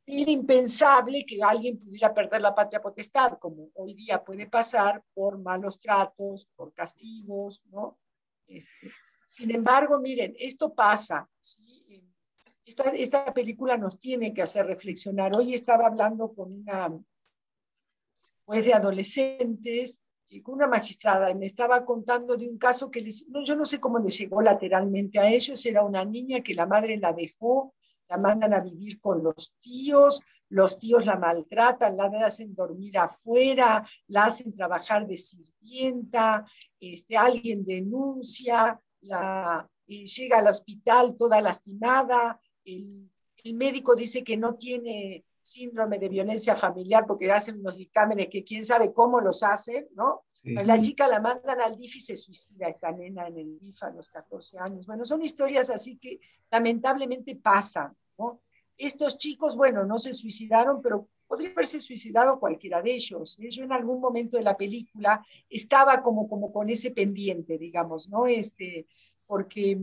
[0.07, 5.39] era impensable que alguien pudiera perder la patria potestad, como hoy día puede pasar por
[5.39, 7.99] malos tratos, por castigos, ¿no?
[8.47, 8.93] Este,
[9.27, 11.29] sin embargo, miren, esto pasa.
[12.67, 15.35] Esta, esta, película nos tiene que hacer reflexionar.
[15.35, 16.93] Hoy estaba hablando con una
[18.45, 20.03] pues, de adolescentes,
[20.47, 24.19] una magistrada, me estaba contando de un caso que no, yo no sé cómo les
[24.19, 27.75] llegó lateralmente a ellos, era una niña que la madre la dejó
[28.09, 30.21] la mandan a vivir con los tíos,
[30.51, 36.45] los tíos la maltratan, la hacen dormir afuera, la hacen trabajar de sirvienta,
[36.79, 43.11] este, alguien denuncia, la, eh, llega al hospital toda lastimada, el,
[43.55, 48.65] médico dice que no tiene síndrome de violencia familiar porque hacen unos dictámenes que quién
[48.65, 50.25] sabe cómo los hacen, ¿no?
[50.43, 53.91] La chica la mandan al DIF y se suicida, esta nena en el DIF a
[53.91, 54.87] los 14 años.
[54.87, 56.21] Bueno, son historias así que
[56.51, 58.43] lamentablemente pasan, ¿no?
[58.77, 63.39] Estos chicos, bueno, no se suicidaron, pero podría haberse suicidado cualquiera de ellos.
[63.39, 63.49] ¿eh?
[63.49, 68.27] Yo en algún momento de la película estaba como, como con ese pendiente, digamos, ¿no?
[68.27, 68.87] Este,
[69.27, 69.79] porque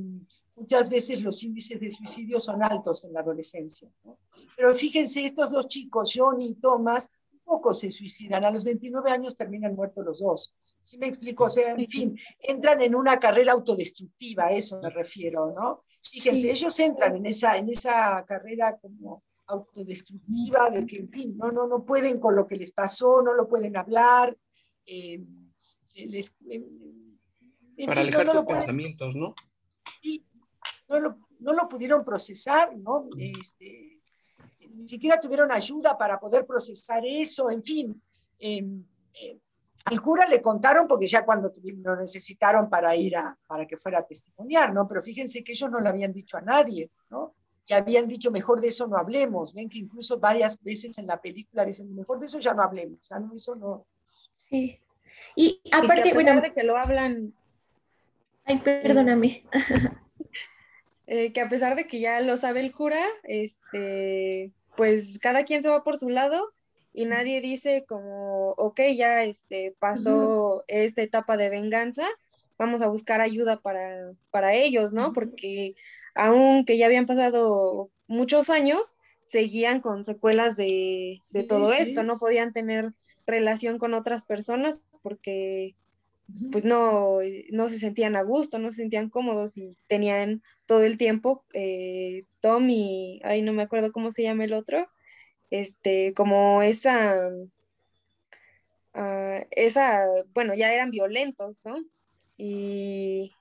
[0.62, 3.90] muchas veces los índices de suicidio son altos en la adolescencia.
[4.04, 4.18] ¿no?
[4.56, 7.10] Pero fíjense, estos dos chicos, Johnny y Thomas,
[7.44, 10.56] pocos se suicidan, a los 29 años terminan muertos los dos.
[10.62, 11.46] ¿Sí me explico?
[11.46, 15.84] O sea, en fin, entran en una carrera autodestructiva, a eso me refiero, ¿no?
[16.02, 21.52] Fíjense, ellos entran en esa, en esa carrera como autodestructiva, de que, en fin, no,
[21.52, 24.38] no, no pueden con lo que les pasó, no lo pueden hablar.
[24.86, 25.22] Eh,
[25.96, 26.64] les, eh,
[27.86, 29.36] Para alejar sus pensamientos, ¿no?
[30.02, 30.26] Sí,
[30.92, 33.10] no lo, no lo pudieron procesar, ¿no?
[33.18, 34.00] Este,
[34.74, 38.02] ni siquiera tuvieron ayuda para poder procesar eso, en fin.
[38.40, 38.84] Em,
[39.22, 39.40] eh,
[39.86, 41.52] al cura le contaron porque ya cuando
[41.84, 44.88] lo necesitaron para ir a, para que fuera a testimoniar, ¿no?
[44.88, 47.36] Pero fíjense que ellos no lo habían dicho a nadie, ¿no?
[47.66, 49.54] Y habían dicho, mejor de eso no hablemos.
[49.54, 53.08] Ven que incluso varias veces en la película dicen, mejor de eso ya no hablemos,
[53.08, 53.86] ya no, eso no.
[54.36, 54.80] Sí.
[55.36, 57.34] Y aparte, y bueno, de que lo hablan.
[58.46, 59.46] Ay, perdóname.
[59.54, 59.90] Eh,
[61.34, 65.68] que a pesar de que ya lo sabe el cura, este, pues cada quien se
[65.68, 66.54] va por su lado
[66.94, 72.06] y nadie dice como, ok, ya este, pasó esta etapa de venganza,
[72.58, 75.12] vamos a buscar ayuda para, para ellos, ¿no?
[75.12, 75.76] Porque
[76.16, 78.96] aunque ya habían pasado muchos años,
[79.28, 82.94] seguían con secuelas de, de todo esto, no podían tener
[83.28, 85.76] relación con otras personas porque
[86.52, 87.20] pues no,
[87.52, 92.26] no se sentían a gusto, no se sentían cómodos y tenían todo el tiempo eh,
[92.40, 94.88] Tom y, ay, no me acuerdo cómo se llama el otro,
[95.50, 97.30] este, como esa,
[98.96, 101.78] uh, esa, bueno, ya eran violentos, ¿no?
[102.38, 103.32] Y,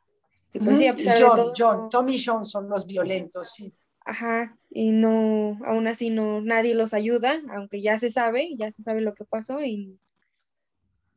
[0.52, 3.52] y pues sí, a pesar John, de todo, John, Tom y John son los violentos,
[3.52, 3.72] sí.
[4.04, 8.82] Ajá, y no, aún así no, nadie los ayuda, aunque ya se sabe, ya se
[8.82, 9.98] sabe lo que pasó y...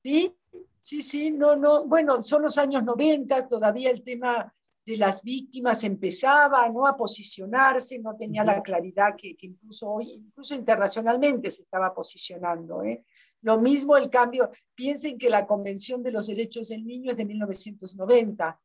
[0.03, 0.35] Sí,
[0.83, 4.53] sí, sí, no, no, bueno, son los años 90, todavía el tema
[4.85, 6.85] de las víctimas empezaba ¿no?
[6.85, 12.83] a posicionarse, no tenía la claridad que, incluso hoy, incluso internacionalmente se estaba posicionando.
[12.83, 13.05] ¿eh?
[13.43, 17.25] Lo mismo el cambio, piensen que la Convención de los Derechos del Niño es de
[17.25, 18.59] 1990.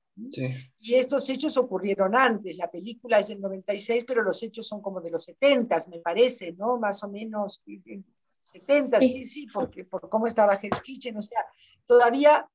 [0.80, 5.00] Y estos hechos ocurrieron antes, la película es del 96, pero los hechos son como
[5.00, 6.76] de los 70, me parece, ¿no?
[6.78, 7.62] Más o menos
[8.48, 11.40] 70, sí, sí, porque por cómo estaba Hell's Kitchen, o sea,
[11.86, 12.48] todavía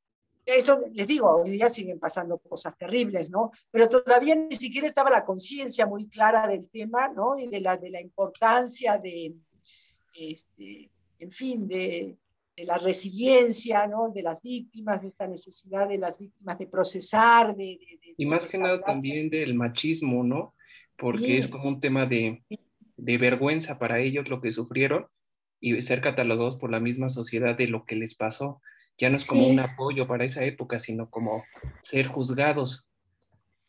[0.46, 3.52] esto les digo, hoy día siguen pasando cosas terribles, ¿no?
[3.72, 7.38] Pero todavía ni siquiera estaba la conciencia muy clara del tema, ¿no?
[7.38, 9.34] Y de la, de la importancia de,
[10.14, 12.18] este, en fin, de,
[12.58, 14.10] de la resiliencia, ¿no?
[14.10, 17.80] De las víctimas, de esta necesidad de las víctimas de procesar, de...
[18.18, 20.56] y más que nada también del machismo, ¿no?
[20.98, 22.44] Porque es como un tema de,
[22.98, 25.08] de vergüenza para ellos lo que sufrieron
[25.64, 28.62] y ser catalogados por la misma sociedad de lo que les pasó
[28.98, 31.44] ya no es como un apoyo para esa época, sino como
[31.82, 32.88] ser juzgados.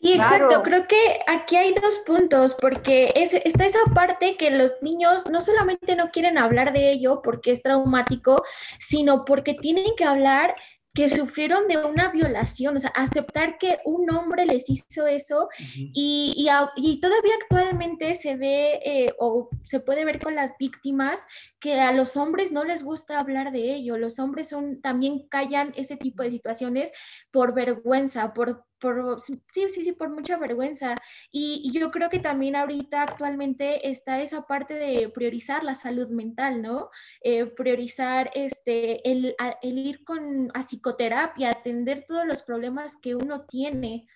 [0.01, 0.62] Sí, exacto.
[0.62, 5.40] Creo que aquí hay dos puntos, porque es, está esa parte que los niños no
[5.40, 8.42] solamente no quieren hablar de ello porque es traumático,
[8.78, 10.55] sino porque tienen que hablar
[10.95, 16.47] que sufrieron de una violación, o sea, aceptar que un hombre les hizo eso y,
[16.76, 21.20] y, todavía actualmente se ve eh, o se puede ver con las víctimas
[21.59, 25.72] que a los hombres no les gusta hablar de ello, los hombres son, también callan
[25.76, 26.92] ese tipo de situaciones
[27.32, 30.95] por vergüenza, por, por sí, sí, sí, por mucha vergüenza.
[31.32, 36.61] Y, yo creo que también ahorita actualmente está esa parte de priorizar la salud mental,
[36.61, 36.91] ¿no?
[37.22, 43.47] Eh, priorizar este, el, el ir con, a psicoterapia, atender todos los problemas que uno
[43.47, 44.07] tiene.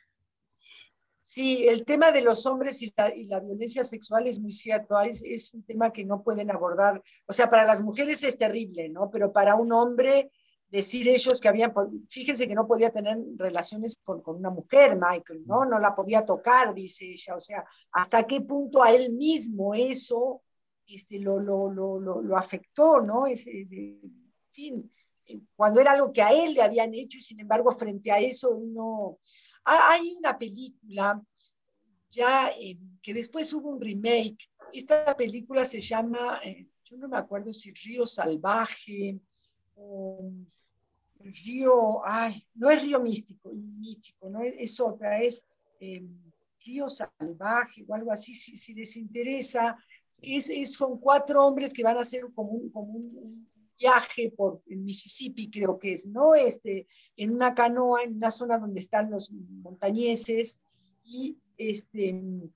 [1.23, 5.55] Sí, el tema de los hombres y la, violencia sexual es muy cierto, es, es,
[5.55, 9.11] un tema que no pueden abordar, o sea, para las mujeres es terrible, ¿no?
[9.11, 10.31] Pero para un hombre,
[10.69, 11.73] decir ellos que habían,
[12.09, 15.65] fíjense que no podía tener relaciones con, con una mujer, Michael, ¿no?
[15.65, 20.43] No la podía tocar, dice ella, o sea, hasta qué punto a él mismo eso
[20.87, 23.27] este, lo, lo, lo, lo, afectó, ¿no?
[23.27, 24.93] Ese, en fin,
[25.55, 28.59] cuando era algo que a él le habían hecho y sin embargo frente a eso
[28.63, 29.19] no
[29.69, 31.21] hay una película
[32.11, 34.49] ya eh, que después hubo un remake.
[34.73, 39.19] Esta película se llama, eh, yo no me acuerdo si Río Salvaje
[39.75, 40.33] o
[41.21, 45.47] Río, ay, no es Río Místico, místico, no es, otra, es
[45.81, 46.03] eh,
[46.65, 49.77] Río Salvaje o algo así, si, les interesa.
[50.21, 53.49] Es, es, son cuatro hombres que van a hacer como un, como un
[53.79, 56.35] viaje por el Mississippi, creo que es, ¿no?
[56.35, 60.61] Este, en una canoa, en una zona donde están los montañeses
[61.05, 62.53] y este, en,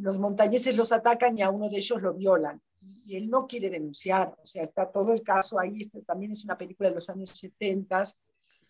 [0.00, 2.60] los montañeses los atacan y a uno de ellos lo violan.
[3.04, 6.44] Y, él no quiere denunciar, o sea, está todo el caso ahí, este, también es
[6.44, 8.02] una película de los años 70,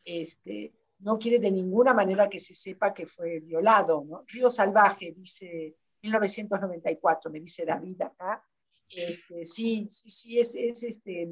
[0.05, 4.25] este, no quiere de ninguna manera que se sepa que fue violado, ¿no?
[4.27, 8.43] Río Salvaje, dice 1994, me dice David acá,
[8.89, 11.29] este, sí, sí, sí, es, es este,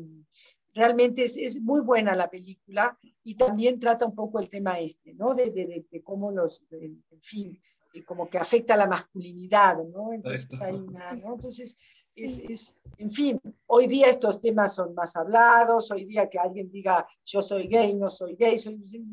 [0.75, 5.15] realmente es, es, muy buena la película y también trata un poco el tema este,
[5.15, 5.35] ¿no?
[5.35, 7.61] De, de, de cómo los, en fin,
[8.05, 10.13] como que afecta a la masculinidad, ¿no?
[10.13, 11.35] Entonces hay una, ¿no?
[11.35, 11.77] Entonces,
[12.25, 16.71] es, es, en fin, hoy día estos temas son más hablados, hoy día que alguien
[16.71, 18.57] diga yo soy gay, no soy gay,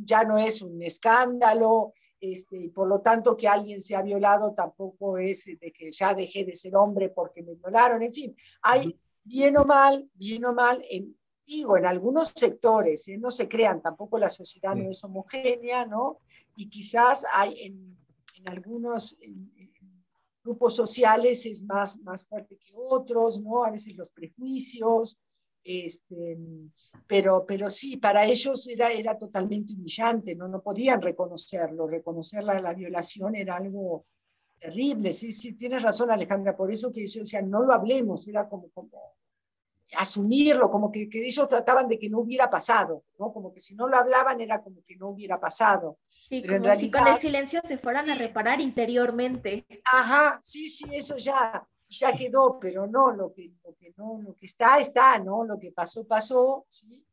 [0.04, 4.54] ya no es un escándalo, este, y por lo tanto que alguien se ha violado
[4.54, 9.00] tampoco es de que ya dejé de ser hombre porque me violaron, en fin, hay
[9.24, 13.18] bien o mal, bien o mal, en, digo, en algunos sectores, ¿eh?
[13.18, 16.20] no se crean, tampoco la sociedad no es homogénea, ¿no?
[16.56, 17.98] Y quizás hay en,
[18.36, 19.18] en algunos
[20.48, 23.66] grupos sociales es más, más fuerte que otros, ¿no?
[23.66, 25.18] A veces los prejuicios,
[25.64, 26.38] este,
[27.06, 30.48] pero, pero sí, para ellos era, era totalmente humillante, ¿no?
[30.48, 34.06] no podían reconocerlo, reconocer la, la violación era algo
[34.58, 38.70] terrible, sí, sí, tienes razón Alejandra, por eso que sea, no lo hablemos, era como,
[38.70, 38.90] como
[39.96, 43.32] asumirlo, como que, que, ellos trataban de que no hubiera pasado, ¿no?
[43.32, 46.00] Como que si no lo hablaban era como que no hubiera pasado.
[46.10, 49.66] Sí, Pero como si con el silencio se fueran a reparar interiormente.
[49.86, 54.36] Ajá, sí, sí, eso ya, ya quedó, pero no, lo que, lo que, no, lo
[54.36, 55.46] que está, está, ¿no?
[55.46, 57.06] Lo que pasó, pasó, ¿sí?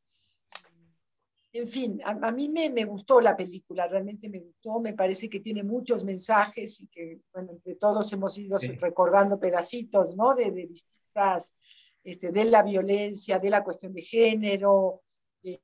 [1.53, 5.31] En fin, a, a mí me, me, gustó la película, realmente me gustó, me parece
[5.31, 8.73] que tiene muchos mensajes y que, bueno, entre todos hemos ido sí.
[8.73, 10.35] recordando pedacitos, ¿no?
[10.35, 11.55] De, de distintas,
[12.05, 15.03] este, de la violencia, de la cuestión de género,
[15.43, 15.59] de,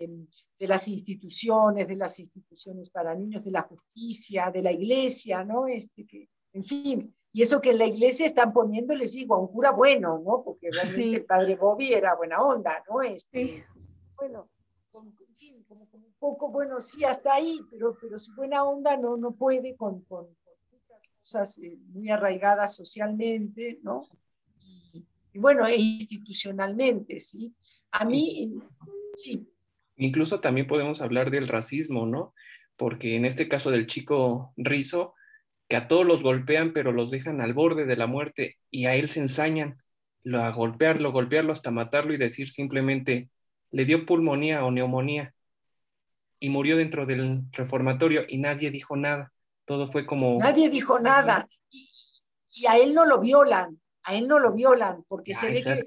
[0.59, 5.67] de, las instituciones, de las instituciones para niños, de la justicia, de la iglesia, ¿no?
[5.67, 9.39] Este, que, en fin, y eso que en la iglesia están poniendo, les digo, a
[9.39, 10.43] un cura bueno, ¿no?
[10.43, 11.15] Porque realmente sí.
[11.17, 13.03] el padre Bobby era buena onda, ¿no?
[13.03, 13.63] Este, sí.
[14.17, 14.49] Bueno,
[14.95, 18.97] en fin, como, como, un poco, bueno, sí, hasta ahí, pero, pero su buena onda
[18.97, 20.27] no, no puede con, con,
[21.21, 24.03] cosas eh, muy arraigadas socialmente, ¿no?
[25.35, 27.55] Bueno, e institucionalmente, ¿sí?
[27.93, 28.55] A mí,
[29.15, 29.47] sí.
[29.97, 32.35] Incluso también podemos hablar del racismo, ¿no?
[32.77, 35.15] Porque en este caso del chico Rizo,
[35.69, 38.95] que a todos los golpean, pero los dejan al borde de la muerte y a
[38.95, 39.81] él se ensañan
[40.33, 43.31] a golpearlo, golpearlo hasta matarlo y decir simplemente,
[43.71, 45.35] le dio pulmonía o neumonía
[46.41, 49.33] y murió dentro del reformatorio y nadie dijo nada.
[49.65, 50.39] Todo fue como...
[50.39, 51.49] Nadie dijo nada.
[51.71, 51.89] Y,
[52.53, 55.63] y a él no lo violan, a él no lo violan, porque ya, se ve
[55.63, 55.87] que...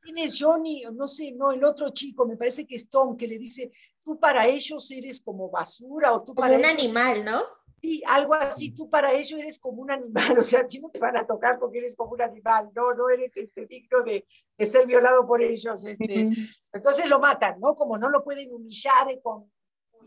[0.00, 0.84] ¿Quién es Johnny?
[0.94, 3.70] No sé, no, el otro chico, me parece que es Tom, que le dice,
[4.02, 6.74] tú para ellos eres como basura o tú como para un ellos...
[6.74, 7.42] animal, ¿no?
[7.80, 10.98] Sí, algo así, tú para ello eres como un animal, o sea, si no te
[10.98, 14.26] van a tocar porque eres como un animal, no, no eres este, digno de,
[14.56, 15.84] de ser violado por ellos.
[15.84, 16.04] Este.
[16.04, 16.56] Uh -huh.
[16.72, 17.74] Entonces lo matan, ¿no?
[17.74, 19.50] Como no lo pueden humillar con,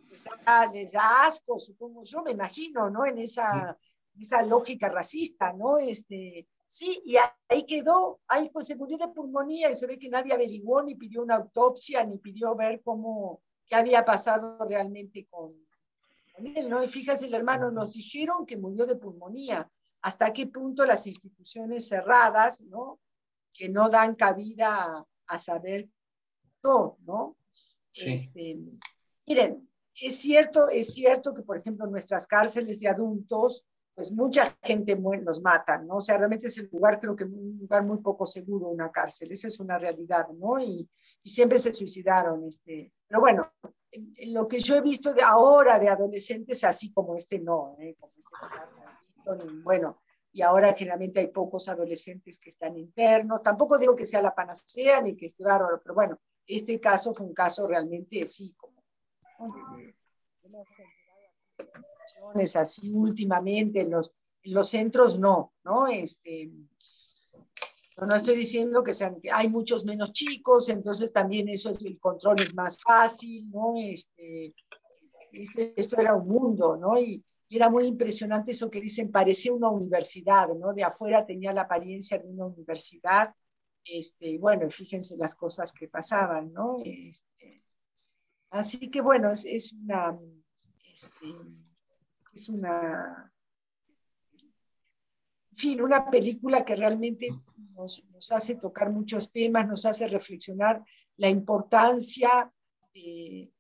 [0.10, 3.06] les, da, les da asco, supongo yo, me imagino, ¿no?
[3.06, 3.78] En esa,
[4.20, 5.78] esa lógica racista, ¿no?
[5.78, 7.18] Este, sí, y
[7.50, 10.96] ahí quedó, ahí pues se murió de pulmonía y se ve que nadie averiguó, ni
[10.96, 15.54] pidió una autopsia, ni pidió ver cómo, qué había pasado realmente con
[16.38, 16.82] él, ¿no?
[16.82, 19.70] Y fíjese, el hermano, nos dijeron que murió de pulmonía.
[20.02, 23.02] ¿Hasta qué punto las instituciones cerradas, ¿no?
[23.54, 25.90] Que no dan cabida a, a saber
[26.62, 27.36] todo, ¿no?
[27.92, 28.14] Sí.
[28.14, 28.58] Este,
[29.28, 29.70] miren,
[30.00, 33.66] es cierto, es cierto que, por ejemplo, nuestras cárceles de adultos,
[34.02, 35.98] pues mucha gente los matan, ¿no?
[35.98, 39.32] O sea, realmente es el lugar, creo que un lugar muy poco seguro, una cárcel,
[39.32, 40.58] esa es una realidad, ¿no?
[40.60, 40.90] Y,
[41.22, 43.54] y siempre se suicidaron, este, pero bueno,
[44.26, 47.96] lo que yo he visto de ahora de adolescentes, así como este no, ¿eh?
[48.00, 50.02] como este bueno,
[50.34, 53.44] y ahora generalmente hay pocos adolescentes que están internos.
[53.44, 57.28] Tampoco digo que sea la panacea ni que esté bárbaro, pero bueno, este caso fue
[57.28, 58.82] un caso realmente sí, como
[62.56, 64.14] así últimamente en los,
[64.44, 65.88] los centros no, ¿no?
[65.88, 66.52] Este,
[67.98, 72.42] no, estoy diciendo que sean, hay muchos menos chicos, entonces también eso es, el control
[72.42, 73.76] es más fácil, ¿no?
[73.78, 74.54] Este,
[75.76, 76.98] esto era un mundo, ¿no?
[76.98, 80.74] Y, y, era muy impresionante eso que dicen, parecía una universidad, ¿no?
[80.74, 83.34] De afuera tenía la apariencia de una universidad,
[83.84, 86.80] este, y bueno, fíjense las cosas que pasaban, ¿no?
[86.84, 87.64] Este,
[88.50, 90.18] así que bueno, es, es una,
[90.92, 91.28] este,
[92.34, 93.32] es una,
[95.52, 97.30] en fin, una película que realmente
[97.74, 100.84] nos, hace tocar muchos temas, nos hace reflexionar
[101.18, 102.52] la importancia
[102.94, 103.52] de,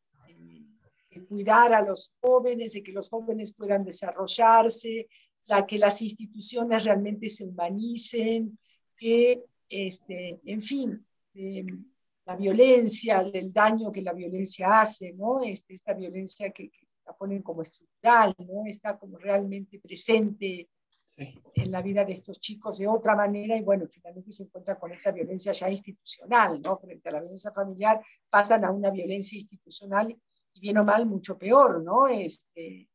[1.28, 5.08] cuidar a los jóvenes, de que los jóvenes puedan desarrollarse,
[5.46, 8.58] la que las instituciones realmente se humanicen,
[8.98, 11.86] que, este, en fin, em,
[12.26, 15.42] la violencia, el daño que la violencia hace, ¿no?
[15.42, 16.70] Este, esta violencia que,
[17.12, 18.66] la ponen como estructural, ¿no?
[18.66, 20.70] Está como realmente presente
[21.18, 24.92] en la vida de estos chicos de otra manera y bueno, finalmente se encuentra con
[24.92, 26.78] esta violencia ya institucional, ¿no?
[26.78, 30.18] Frente a la violencia familiar pasan a una violencia institucional
[30.54, 32.08] y bien o mal mucho peor, ¿no?
[32.08, 32.90] Este,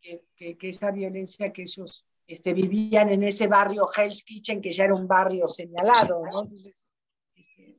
[0.00, 4.84] que, que, esa violencia que ellos este, vivían en ese barrio Hell's Kitchen, que ya
[4.84, 6.44] era un barrio señalado, ¿no?
[6.44, 6.86] Entonces,
[7.34, 7.76] este,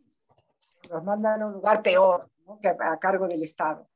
[0.90, 2.60] los mandan a un lugar peor, ¿no?
[2.64, 3.89] a, cargo del Estado.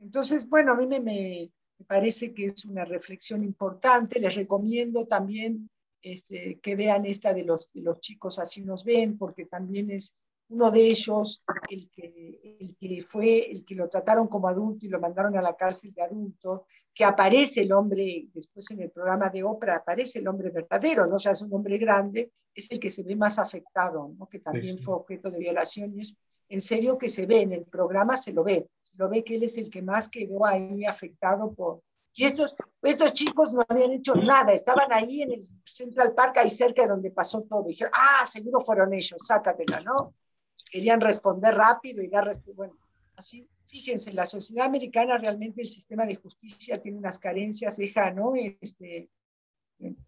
[0.00, 1.50] Entonces, bueno, a mí me,
[1.86, 4.18] parece que es una reflexión importante.
[4.18, 5.70] Les recomiendo también
[6.02, 10.16] este, que vean esta de los, de los chicos así nos ven, porque también es
[10.48, 14.88] uno de ellos el que, el que fue, el que lo trataron como adulto y
[14.88, 19.28] lo mandaron a la cárcel de adulto, que aparece el hombre, después en el programa
[19.30, 21.18] de ópera aparece el hombre verdadero, ¿no?
[21.18, 24.26] ya es un hombre grande, es el que se ve más afectado, ¿no?
[24.28, 26.16] que también fue objeto de violaciones
[26.50, 29.36] en serio que se ve, en el programa se lo ve, se lo ve que
[29.36, 31.80] él es el que más quedó ahí afectado por...
[32.12, 36.50] Y estos, estos chicos no habían hecho nada, estaban ahí en el Central Park, ahí
[36.50, 37.66] cerca de donde pasó todo.
[37.66, 40.12] Y dijeron, ah, seguro fueron ellos, sácatela, ¿no?
[40.70, 42.76] Querían responder rápido y dar Bueno,
[43.14, 48.32] así, fíjense, la sociedad americana realmente el sistema de justicia tiene unas carencias, deja, ¿no?
[48.34, 49.08] Este,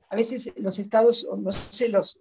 [0.08, 2.18] a veces los estados, no sé, los,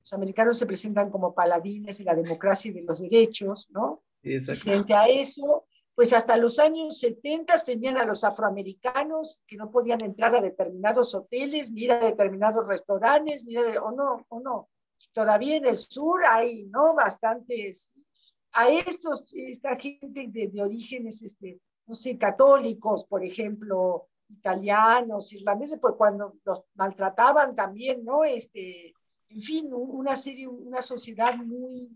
[0.00, 4.02] los americanos se presentan como paladines de la democracia y de los derechos, ¿no?
[4.22, 9.70] Y frente a eso, pues hasta los años 70 tenían a los afroamericanos que no
[9.70, 14.68] podían entrar a determinados hoteles, ni a determinados restaurantes, ni a, o no, o no.
[15.12, 16.94] Todavía en el sur hay, ¿no?
[16.94, 17.92] Bastantes,
[18.52, 25.78] a estos, esta gente de, de orígenes, este, no sé, católicos, por ejemplo, italianos, irlandeses,
[25.80, 28.24] pues cuando los maltrataban también, ¿no?
[28.24, 28.92] Este,
[29.30, 31.88] en fin, una serie, una sociedad muy...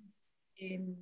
[0.56, 0.96] Em,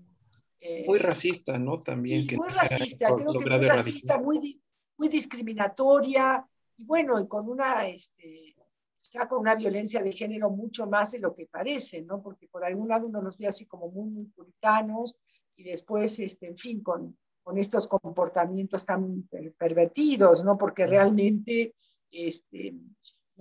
[0.61, 1.83] eh, muy racista, ¿no?
[1.83, 2.27] También.
[2.37, 4.63] muy racista, creo que muy racista, muy,
[4.97, 8.55] muy discriminatoria, y bueno, y con una, este,
[9.03, 12.23] está con una violencia de género mucho más de lo que parece, ¿no?
[12.23, 15.17] Porque por algún lado uno los ve así como muy, muy puritanos,
[15.57, 19.29] y después, este, en fin, con, con estos comportamientos tan
[19.59, 20.57] pervertidos, ¿no?
[20.57, 21.75] Porque realmente,
[22.11, 22.75] este,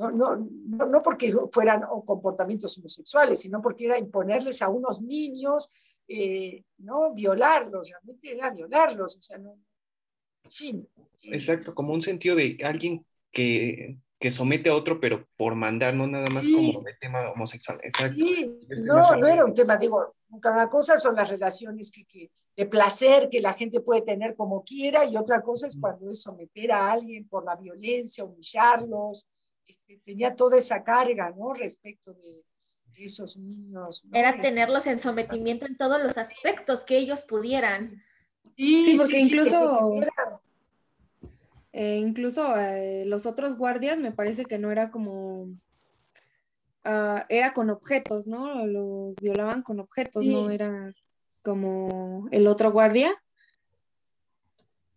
[0.10, 5.69] no, no, no, porque fueran comportamientos homosexuales, sino porque era imponerles a unos niños,
[6.07, 7.14] eh, ¿no?
[7.14, 9.57] Violarlos, realmente era violarlos, o sea, no,
[10.44, 10.88] en fin.
[11.23, 16.07] Exacto, como un sentido de alguien que, que somete a otro, pero por mandar, no
[16.07, 17.80] nada más como de tema homosexual.
[17.84, 18.18] Exacto.
[18.18, 22.65] Sí, no, no era un tema, digo, cada cosa son las relaciones que, que, de
[22.65, 26.72] placer que la gente puede tener como quiera, y otra cosa es cuando es someter
[26.72, 29.28] a alguien por la violencia, humillarlos,
[29.68, 31.54] este, tenía toda esa carga, ¿no?
[31.54, 32.44] Respecto de,
[32.98, 34.04] esos niños.
[34.14, 38.04] Era este, tenerlos en sometimiento en todos los aspectos que ellos pudieran.
[38.56, 39.92] Sí, porque incluso,
[41.72, 45.48] eh, incluso eh, los otros guardias me parece que no era como,
[46.84, 48.68] ah, era con objetos, ¿no?
[48.68, 50.94] Los violaban con objetos, no era
[51.42, 53.16] como el otro guardia.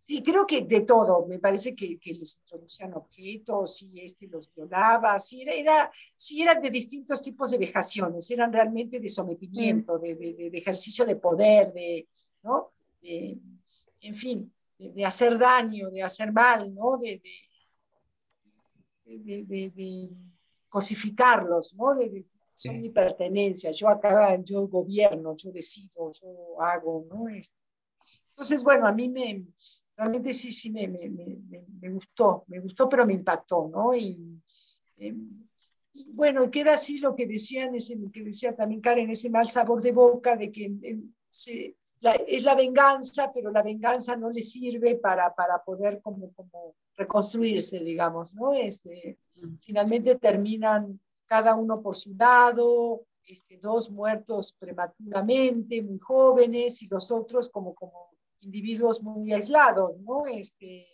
[0.06, 1.26] Sí, creo que de todo.
[1.26, 5.18] Me parece que, que les introducían objetos y este los violaba.
[5.18, 8.31] Sí, era, era, sí, eran de distintos tipos de vejaciones.
[8.31, 12.06] Eran realmente de sometimiento, de, de, de, ejercicio de poder, de,
[12.43, 12.72] ¿no?
[13.01, 16.98] en fin, de, hacer daño, de hacer mal, ¿no?
[16.98, 17.22] De,
[19.05, 20.10] de,
[20.68, 21.94] cosificarlos, ¿no?
[21.94, 23.70] De, son mi pertenencia.
[23.70, 27.26] Yo acá, yo gobierno, yo decido, yo hago, ¿no?
[27.28, 29.47] Entonces, bueno, a mí me
[29.96, 33.94] realmente sí, sí me, me, me, me, gustó, me gustó, pero me impactó, ¿no?
[33.94, 34.40] Y,
[34.96, 35.46] em,
[35.92, 39.80] y, bueno, queda así lo que decían, ese, que decía también Karen, ese mal sabor
[39.82, 41.76] de boca de que em, se,
[42.26, 47.80] es la venganza, pero la venganza no le sirve para, para poder como, como reconstruirse,
[47.80, 48.52] digamos, ¿no?
[48.52, 49.18] Este,
[49.60, 57.10] finalmente terminan cada uno por su lado, este, dos muertos prematuramente, muy jóvenes, y los
[57.10, 58.14] otros como, como
[58.44, 60.26] individuos muy aislados, ¿no?
[60.26, 60.86] Este,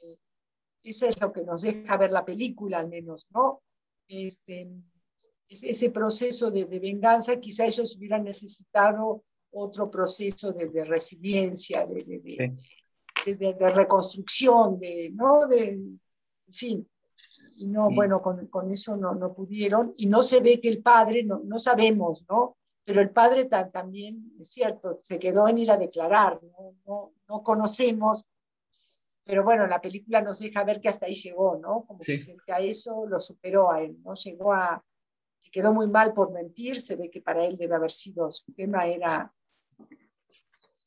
[0.82, 3.62] eso es lo que nos deja ver la película, al menos, ¿no?
[4.08, 4.68] Este,
[5.48, 12.04] ese proceso de, de venganza, quizá ellos hubieran necesitado otro proceso de, de resiliencia, de,
[13.26, 15.46] de, de, reconstrucción, de, ¿no?
[15.46, 16.00] De, en
[16.52, 16.88] fin,
[17.56, 20.82] y no, bueno, con, con, eso no, no pudieron, y no se ve que el
[20.82, 22.56] padre, no, no sabemos, ¿no?
[22.84, 26.74] Pero el padre también, es cierto, se quedó en ir a declarar, ¿no?
[26.86, 28.26] No, no conocemos,
[29.24, 31.84] pero bueno, la película nos deja ver que hasta ahí llegó, ¿no?
[31.86, 32.18] Como sí.
[32.18, 34.14] que frente a eso lo superó a él, ¿no?
[34.14, 34.82] Llegó a,
[35.38, 38.52] se quedó muy mal por mentir, se ve que para él debe haber sido, su
[38.54, 39.32] tema era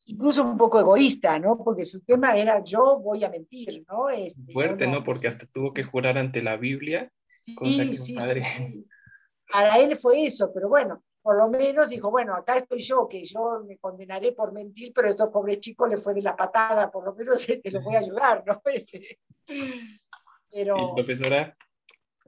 [0.06, 1.58] incluso un poco egoísta, ¿no?
[1.64, 4.10] Porque su tema era yo voy a mentir, ¿no?
[4.10, 5.04] Este, Fuerte, ¿no?
[5.04, 7.12] Porque hasta tuvo que jurar ante la Biblia.
[7.56, 8.42] Cosa que sí, padre...
[8.42, 8.86] sí,
[9.52, 13.24] Para él fue eso, pero bueno, por lo menos dijo, bueno, acá estoy yo, que
[13.24, 16.92] yo me condenaré por mentir, pero a estos pobres chicos le fue de la patada,
[16.92, 18.62] por lo menos te lo voy a ayudar, ¿no?
[20.52, 20.94] Pero...
[20.94, 21.54] profesora,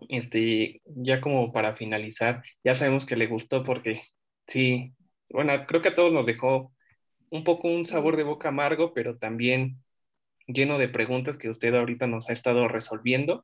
[0.10, 4.02] este, ya como para finalizar, ya sabemos que le gustó porque
[4.48, 4.94] sí,
[5.30, 6.72] bueno, creo que a todos nos dejó
[7.30, 9.84] un poco un sabor de boca amargo, pero también
[10.48, 13.44] lleno de preguntas que usted ahorita nos ha estado resolviendo.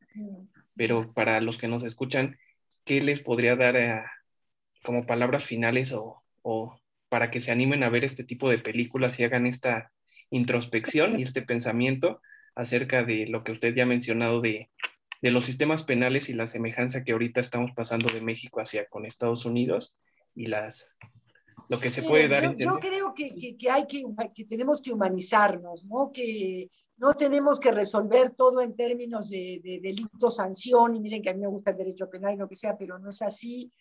[0.75, 2.39] Pero para los que nos escuchan,
[2.85, 4.11] ¿qué les podría dar a,
[4.83, 6.79] como palabras finales o, o,
[7.09, 9.91] para que se animen a ver este tipo de películas y hagan esta
[10.29, 12.21] introspección y este pensamiento
[12.55, 14.69] acerca de lo que usted ya ha mencionado de,
[15.21, 19.05] de los sistemas penales y la semejanza que ahorita estamos pasando de México hacia con
[19.05, 19.97] Estados Unidos
[20.35, 20.89] y las
[21.69, 22.53] lo que se puede dar.
[22.57, 24.03] Yo, yo creo que, que, que, hay que,
[24.35, 26.11] que tenemos que humanizarnos, ¿no?
[26.11, 31.29] Que no tenemos que resolver todo en términos de, de delito, sanción, y miren que
[31.29, 33.71] a mí me gusta el derecho penal y lo que sea, pero no es así,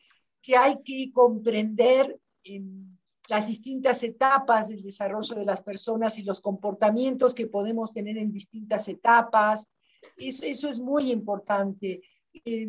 [0.42, 2.98] que hay que comprender en
[3.28, 8.32] las distintas etapas del desarrollo de las personas y los comportamientos que podemos tener en
[8.32, 9.68] distintas etapas.
[10.16, 12.02] Eso, eso es muy importante.
[12.44, 12.68] Eh,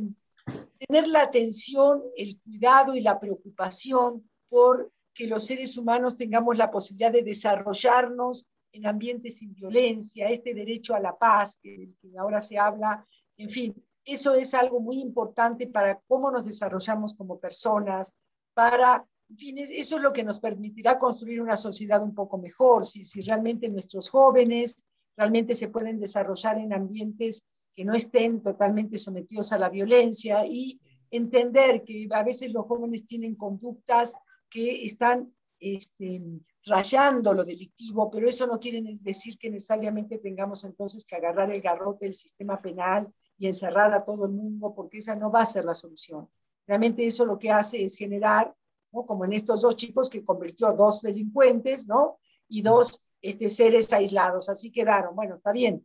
[0.77, 6.71] tener la atención, el cuidado y la preocupación por que los seres humanos tengamos la
[6.71, 12.39] posibilidad de desarrollarnos en ambientes sin violencia, este derecho a la paz que, que ahora
[12.39, 13.05] se habla,
[13.37, 13.75] en fin,
[14.05, 18.13] eso es algo muy importante para cómo nos desarrollamos como personas,
[18.53, 19.05] para,
[19.37, 23.69] eso es lo que nos permitirá construir una sociedad un poco mejor, si, si realmente
[23.69, 24.83] nuestros jóvenes
[25.15, 30.79] realmente se pueden desarrollar en ambientes que no estén totalmente sometidos a la violencia y
[31.09, 34.15] entender que a veces los jóvenes tienen conductas
[34.49, 36.21] que están este,
[36.65, 41.61] rayando lo delictivo, pero eso no quiere decir que necesariamente tengamos entonces que agarrar el
[41.61, 45.45] garrote del sistema penal y encerrar a todo el mundo, porque esa no va a
[45.45, 46.29] ser la solución.
[46.67, 48.53] Realmente eso lo que hace es generar,
[48.91, 49.03] ¿no?
[49.03, 52.19] como en estos dos chicos que convirtió a dos delincuentes, ¿no?
[52.47, 54.47] Y dos este, seres aislados.
[54.47, 55.15] Así quedaron.
[55.15, 55.83] Bueno, está bien.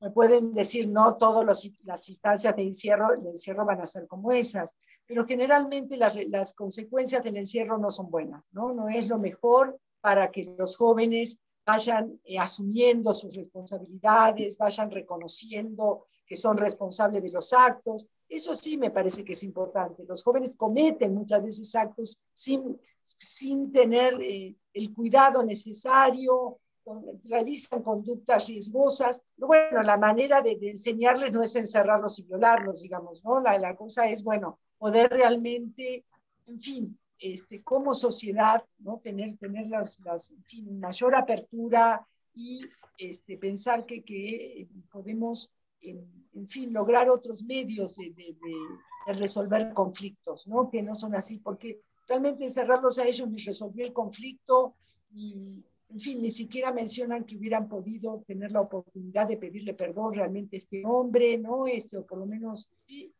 [0.00, 1.46] Me pueden decir, no todas
[1.82, 4.76] las instancias de encierro, de encierro van a ser como esas,
[5.06, 8.74] pero generalmente las, las, consecuencias del encierro no son buenas, ¿no?
[8.74, 16.04] No es lo mejor para que los jóvenes vayan eh, asumiendo sus responsabilidades, vayan reconociendo
[16.28, 18.06] que son responsables de los actos.
[18.28, 20.04] Eso sí me parece que es importante.
[20.04, 26.58] Los jóvenes cometen muchas veces actos sin, sin tener eh, el cuidado necesario,
[27.24, 29.22] realizan conductas riesgosas.
[29.36, 33.40] Bueno, la manera de, de, enseñarles no es encerrarlos y violarlos, digamos, ¿no?
[33.40, 36.04] La, la cosa es, bueno, poder realmente,
[36.46, 38.98] en fin, este, como sociedad, ¿no?
[38.98, 42.60] tener, tener las, las en fin, mayor apertura y
[42.96, 45.50] este, pensar que, que podemos,
[45.80, 50.68] en, en, fin, lograr otros medios de, de, de, resolver conflictos, ¿no?
[50.68, 54.74] que no son así, porque realmente encerrarlos a ellos ni resolvió el conflicto,
[55.14, 60.12] y, en fin, ni siquiera mencionan que hubieran podido tener la oportunidad de pedirle perdón
[60.12, 61.66] realmente a este hombre, ¿no?
[61.66, 63.12] Este, o por lo menos, sí,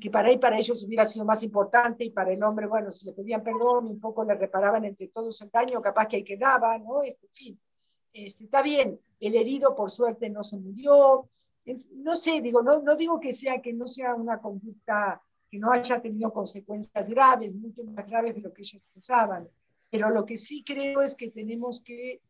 [0.00, 3.12] que para, para ellos hubiera sido más importante y para el hombre, bueno, si le
[3.12, 7.02] pedían perdón, un poco le reparaban entre todos el daño, capaz que ahí quedaba, ¿no?
[7.02, 7.60] Este, en fin,
[8.12, 11.28] este, está bien, el herido por suerte no se murió,
[11.94, 15.70] no sé, digo, no, no digo que sea que no sea una conducta que no
[15.70, 19.48] haya tenido consecuencias graves, mucho más graves de lo que ellos pensaban,
[19.90, 22.20] pero lo que sí creo es que tenemos que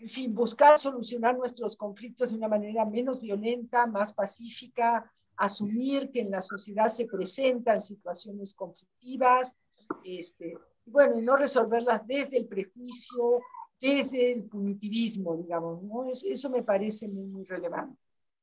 [0.00, 6.20] en fin, buscar solucionar nuestros conflictos de una manera menos violenta, más pacífica, asumir que
[6.20, 9.56] en la sociedad se presentan situaciones conflictivas,
[10.04, 13.40] este, bueno, y no resolverlas desde el prejuicio,
[13.80, 16.10] desde el punitivismo, digamos, ¿no?
[16.10, 18.01] Eso, eso me parece muy, muy relevante.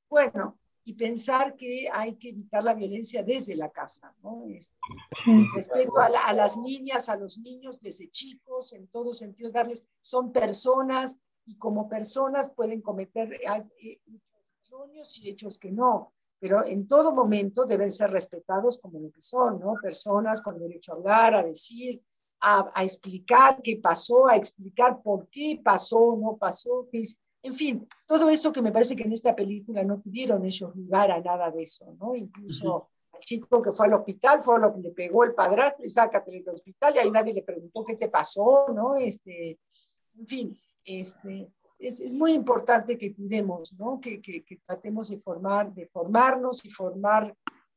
[0.09, 4.45] Bueno, y pensar que hay que evitar la violencia desde la casa, ¿no?
[4.49, 4.73] Este,
[5.53, 10.31] respeto a, a, las niñas, a los niños desde chicos, en todo sentido, darles, son
[10.31, 13.99] personas y como personas pueden cometer eh,
[14.63, 19.21] hechos y hechos que no, pero en todo momento deben ser respetados como lo que
[19.21, 19.75] son, ¿no?
[19.81, 22.01] Personas con derecho a hablar, a decir,
[22.41, 27.19] a, a explicar qué pasó, a explicar por qué pasó o no pasó, qué es,
[27.41, 31.11] en fin, todo eso que me parece que en esta película no tuvieron ellos lugar
[31.11, 32.15] a nada de eso, ¿no?
[32.15, 33.15] Incluso uh -huh.
[33.15, 36.31] al chico que fue al hospital fue lo que le pegó el padrastro y sácate
[36.31, 38.95] del hospital y ahí nadie le preguntó qué te pasó, ¿no?
[38.97, 39.57] Este,
[40.17, 41.49] en fin, este,
[41.79, 43.99] es, es muy importante que cuidemos, ¿no?
[44.01, 47.33] Que, que, que, tratemos de formar, de formarnos y formar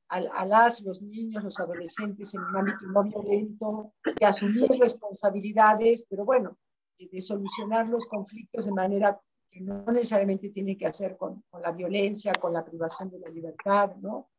[0.08, 6.04] a, a, las, los niños, los adolescentes en un ámbito no violento, de asumir responsabilidades,
[6.10, 6.58] pero bueno,
[6.98, 9.20] de, de solucionar los conflictos de manera
[9.52, 13.28] que no necesariamente tiene que hacer con, con, la violencia, con la privación de la
[13.28, 14.30] libertad, ¿no?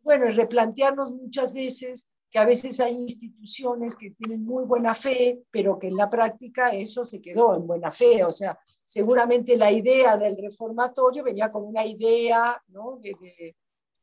[0.00, 5.42] Bueno, y replantearnos muchas veces que a veces hay instituciones que tienen muy buena fe,
[5.50, 9.70] pero que en la práctica eso se quedó en buena fe, o sea, seguramente la
[9.70, 12.98] idea del reformatorio venía con una idea, ¿no?
[13.02, 13.54] De, de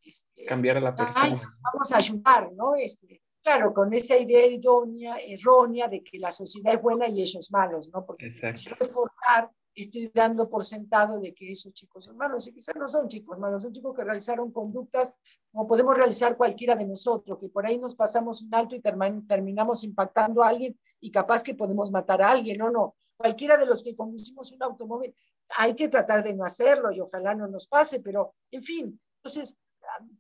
[0.03, 1.41] este, cambiar a la persona.
[1.73, 2.75] vamos a ayudar, ¿no?
[2.75, 7.51] Este, claro, con esa idea idónea, errónea de que la sociedad es buena y ellos
[7.51, 8.05] malos, ¿no?
[8.05, 12.75] Porque si reformar estoy dando por sentado de que esos chicos son malos, y quizás
[12.75, 15.13] no son chicos malos, son chicos que realizaron conductas
[15.51, 19.83] como podemos realizar cualquiera de nosotros, que por ahí nos pasamos un alto y terminamos
[19.83, 23.83] impactando a alguien y capaz que podemos matar a alguien, no, no, cualquiera de los
[23.83, 25.15] que conducimos un automóvil,
[25.57, 29.57] hay que tratar de no hacerlo y ojalá no nos pase, pero en fin, entonces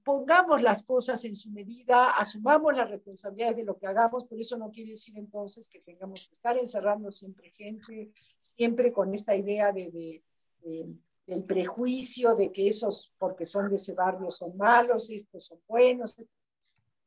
[0.03, 4.57] pongamos las cosas en su medida, asumamos las responsabilidades de lo que hagamos, pero eso
[4.57, 9.71] no quiere decir entonces que tengamos que estar encerrando siempre gente, siempre con esta idea
[9.71, 10.23] de, de,
[10.63, 10.87] de,
[11.27, 16.17] del prejuicio de que esos, porque son de ese barrio, son malos, estos son buenos.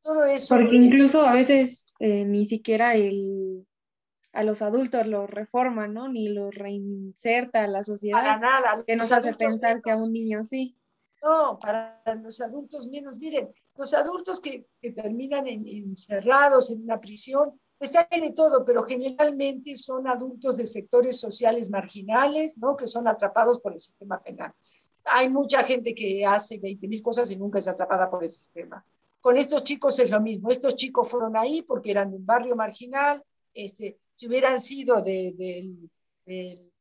[0.00, 0.56] Todo eso.
[0.56, 3.66] Porque incluso a veces eh, ni siquiera el,
[4.32, 6.08] a los adultos los reforma, ¿no?
[6.08, 8.18] Ni los reinserta a la sociedad.
[8.18, 8.84] Para nada.
[8.86, 9.82] Que nos hace pensar menos.
[9.82, 10.76] que a un niño sí.
[11.22, 13.18] No, para los adultos menos.
[13.18, 18.82] Miren, los adultos que, terminan en, encerrados en una prisión, pues hay de todo, pero
[18.82, 22.76] generalmente son adultos de sectores sociales marginales, ¿no?
[22.76, 24.52] Que son atrapados por el sistema penal.
[25.04, 28.84] Hay mucha gente que hace 20 mil cosas y nunca es atrapada por el sistema.
[29.20, 30.50] Con estos chicos es lo mismo.
[30.50, 33.22] Estos chicos fueron ahí porque eran de un barrio marginal.
[33.54, 35.72] Este, si hubieran sido de, de,
[36.26, 36.71] de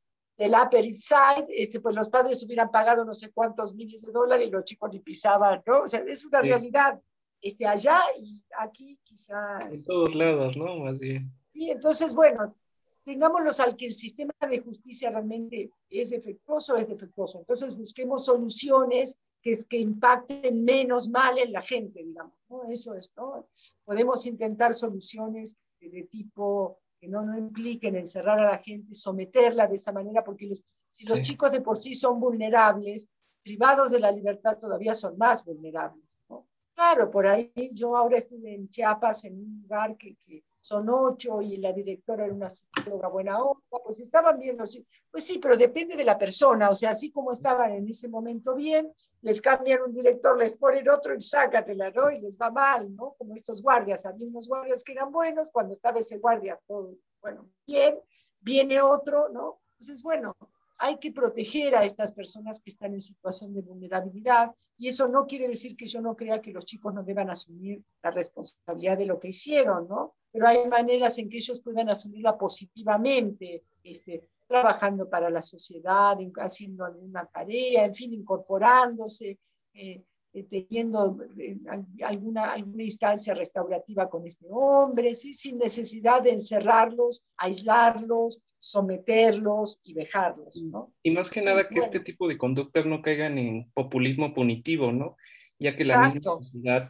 [0.42, 4.12] del Upper East Side, este, pues los padres hubieran pagado no sé cuántos miles de
[4.12, 5.82] dólares y los chicos ni pisaban, ¿no?
[5.82, 6.48] O sea, es una sí.
[6.48, 7.00] realidad
[7.40, 9.60] este, allá y aquí quizá...
[9.70, 10.78] En todos lados, ¿no?
[10.78, 11.32] Más bien.
[11.54, 12.56] Y entonces, bueno,
[13.04, 17.40] tengámoslos al que el sistema de justicia realmente es defectuoso, es defectuoso.
[17.40, 22.64] Entonces busquemos soluciones que, es, que impacten menos mal en la gente, digamos, ¿no?
[22.64, 23.48] Eso es, ¿no?
[23.86, 29.66] Podemos intentar soluciones de, de tipo que no, no impliquen encerrar a la gente, someterla
[29.66, 31.24] de esa manera, porque los, si los sí.
[31.24, 33.10] chicos de por sí son vulnerables,
[33.42, 36.20] privados de la libertad todavía son más vulnerables.
[36.30, 36.48] ¿no?
[36.76, 41.42] Claro, por ahí yo ahora estuve en Chiapas, en un lugar que, que son ocho
[41.42, 44.80] y la directora era una psicóloga buena onda, pues estaban bien los
[45.10, 48.54] Pues sí, pero depende de la persona, o sea, así como estaban en ese momento
[48.54, 52.12] bien, les cambian un director, les ponen otro y sácatela, ¿no?
[52.12, 53.14] Y les va mal, ¿no?
[53.18, 57.48] Como estos guardias, había unos guardias que eran buenos, cuando estaba ese guardia todo, bueno,
[57.68, 58.00] bien,
[58.40, 59.62] viene otro, ¿no?
[59.74, 60.36] Entonces, bueno,
[60.78, 65.28] hay que proteger a estas personas que están en situación de vulnerabilidad y eso no
[65.28, 69.06] quiere decir que yo no crea que los chicos no deban asumir la responsabilidad de
[69.06, 70.16] lo que hicieron, ¿no?
[70.32, 76.86] Pero hay maneras en que ellos puedan asumirla positivamente, este, trabajando para la sociedad, haciendo
[76.86, 79.40] alguna tarea, en fin, incorporándose,
[79.74, 80.04] eh,
[80.50, 81.58] teniendo eh,
[82.04, 85.34] alguna, alguna instancia restaurativa con este hombre, ¿sí?
[85.34, 90.62] sin necesidad de encerrarlos, aislarlos, someterlos y dejarlos.
[90.64, 90.94] ¿no?
[91.02, 91.86] Y más que Entonces, nada que bueno.
[91.86, 95.16] este tipo de conductas no caigan en populismo punitivo, ¿no?
[95.60, 96.90] Ya que la misma sociedad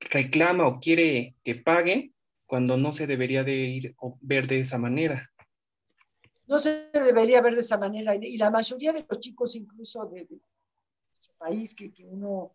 [0.00, 2.14] reclama o quiere que paguen
[2.46, 5.30] cuando no se debería de ir o ver de esa manera
[6.50, 8.14] no se debería ver de esa manera.
[8.16, 10.40] Y la mayoría de los chicos, incluso de, de
[11.08, 12.52] nuestro país, que, que, uno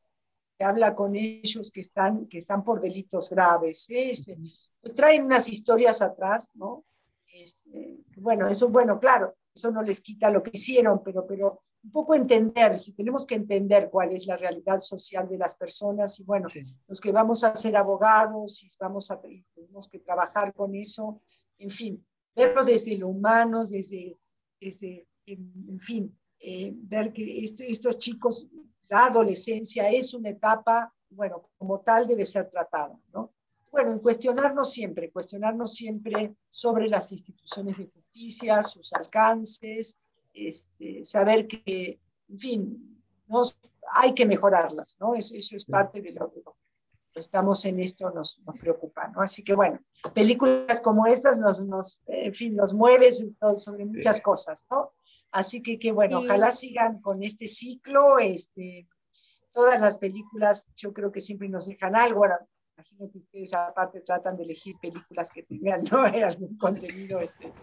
[0.57, 4.37] que habla con ellos que están, que están por delitos graves, este,
[4.81, 6.83] pues traen unas historias atrás, ¿no?
[7.33, 11.91] Este, bueno, eso, bueno, claro, eso no les quita lo que hicieron, pero, pero un
[11.91, 16.23] poco entender, si tenemos que entender cuál es la realidad social de las personas y
[16.23, 16.49] bueno,
[16.87, 21.21] los que vamos a ser abogados y vamos a, tenemos que trabajar con eso,
[21.57, 22.05] en fin,
[22.35, 24.17] verlo desde lo humano, desde,
[24.59, 28.47] desde en, fin, eh, ver que estos chicos,
[28.89, 33.31] la adolescencia es una etapa, bueno, como tal debe ser tratada, ¿no?
[33.71, 39.99] Bueno, cuestionarnos siempre, cuestionarnos siempre sobre las instituciones de justicia, sus alcances,
[40.33, 41.99] este, saber que,
[42.29, 43.01] en fin,
[43.93, 45.15] hay que mejorarlas, ¿no?
[45.15, 46.41] Eso, eso es parte de lo que
[47.19, 49.21] estamos en esto, nos, nos, preocupa, ¿no?
[49.21, 49.79] Así que bueno,
[50.13, 53.11] películas como estas nos, nos en fin, nos mueven
[53.55, 54.93] sobre muchas cosas, ¿no?
[55.31, 58.87] Así que, que bueno, ojalá sigan con este ciclo, este,
[59.51, 64.01] todas las películas yo creo que siempre nos dejan algo, ahora imagino que ustedes aparte
[64.01, 66.03] tratan de elegir películas que tengan ¿no?
[66.27, 67.53] algún contenido, este,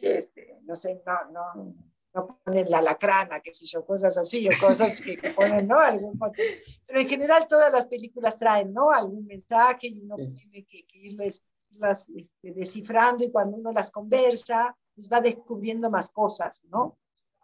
[0.00, 1.74] este, no sé, no, no,
[2.14, 5.78] no ponen la lacrana, qué sé yo, cosas así, o cosas que, ponen, ¿no?
[5.78, 6.18] Algún,
[6.86, 8.90] pero en general todas las películas traen, ¿no?
[8.90, 11.44] Algún mensaje y uno tiene que, irles
[11.76, 16.98] las, este, descifrando y cuando uno las conversa, pues va descubriendo más cosas, ¿no?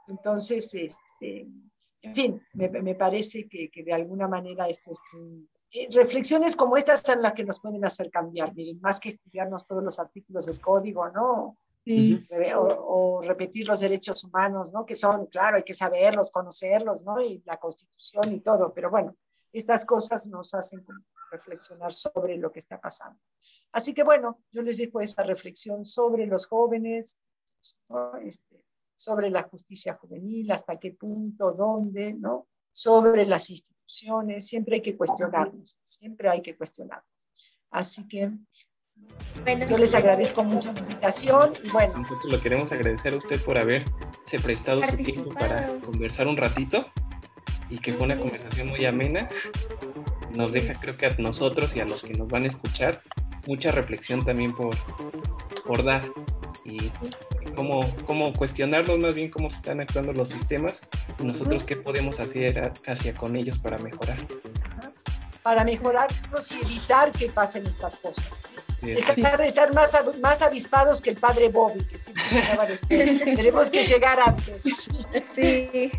[0.06, 1.46] Entonces, este,
[2.02, 4.98] en fin, me, me parece que, que, de alguna manera esto es
[5.70, 9.66] eh, reflexiones como estas son las que nos pueden hacer cambiar, miren, más que estudiarnos
[9.66, 11.59] todos los artículos del código, ¿no?
[12.56, 14.84] O, repetir los derechos humanos, ¿no?
[14.84, 17.20] Que son, claro, hay que saberlos, conocerlos, ¿no?
[17.20, 19.16] Y la constitución y todo, pero bueno,
[19.52, 20.84] estas cosas nos hacen
[21.30, 23.20] reflexionar sobre lo que está pasando.
[23.72, 27.18] Así que bueno, yo les dejo esta reflexión sobre los jóvenes,
[28.22, 28.64] este,
[28.96, 32.48] sobre la justicia juvenil, hasta qué punto, dónde, ¿no?
[32.72, 37.26] Sobre las instituciones, siempre hay que cuestionarnos, siempre hay que cuestionarnos.
[37.70, 38.32] Así que
[39.68, 41.98] yo les agradezco mucho la invitación y bueno.
[41.98, 43.90] Nosotros lo queremos agradecer a usted por haberse
[44.42, 46.86] prestado su tiempo para conversar un ratito
[47.70, 49.28] y que fue una conversación muy amena.
[50.34, 53.02] Nos deja, creo que a nosotros y a los que nos van a escuchar,
[53.46, 54.76] mucha reflexión también por,
[55.64, 56.02] por dar
[56.64, 56.90] y
[57.54, 60.82] cómo, cómo cuestionarnos más bien cómo se están actuando los sistemas
[61.18, 64.18] y nosotros qué podemos hacer hacia con ellos para mejorar.
[65.42, 68.44] Para mejorarlos y evitar que pasen estas cosas.
[68.82, 73.08] Estar, estar más, más avispados que el padre Bobby, que siempre llegaba después.
[73.24, 74.62] Tenemos que llegar antes.
[75.34, 75.90] Sí.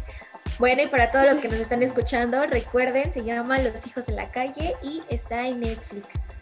[0.59, 4.17] Bueno, y para todos los que nos están escuchando, recuerden, se llama Los hijos en
[4.17, 6.37] la calle y está en Netflix.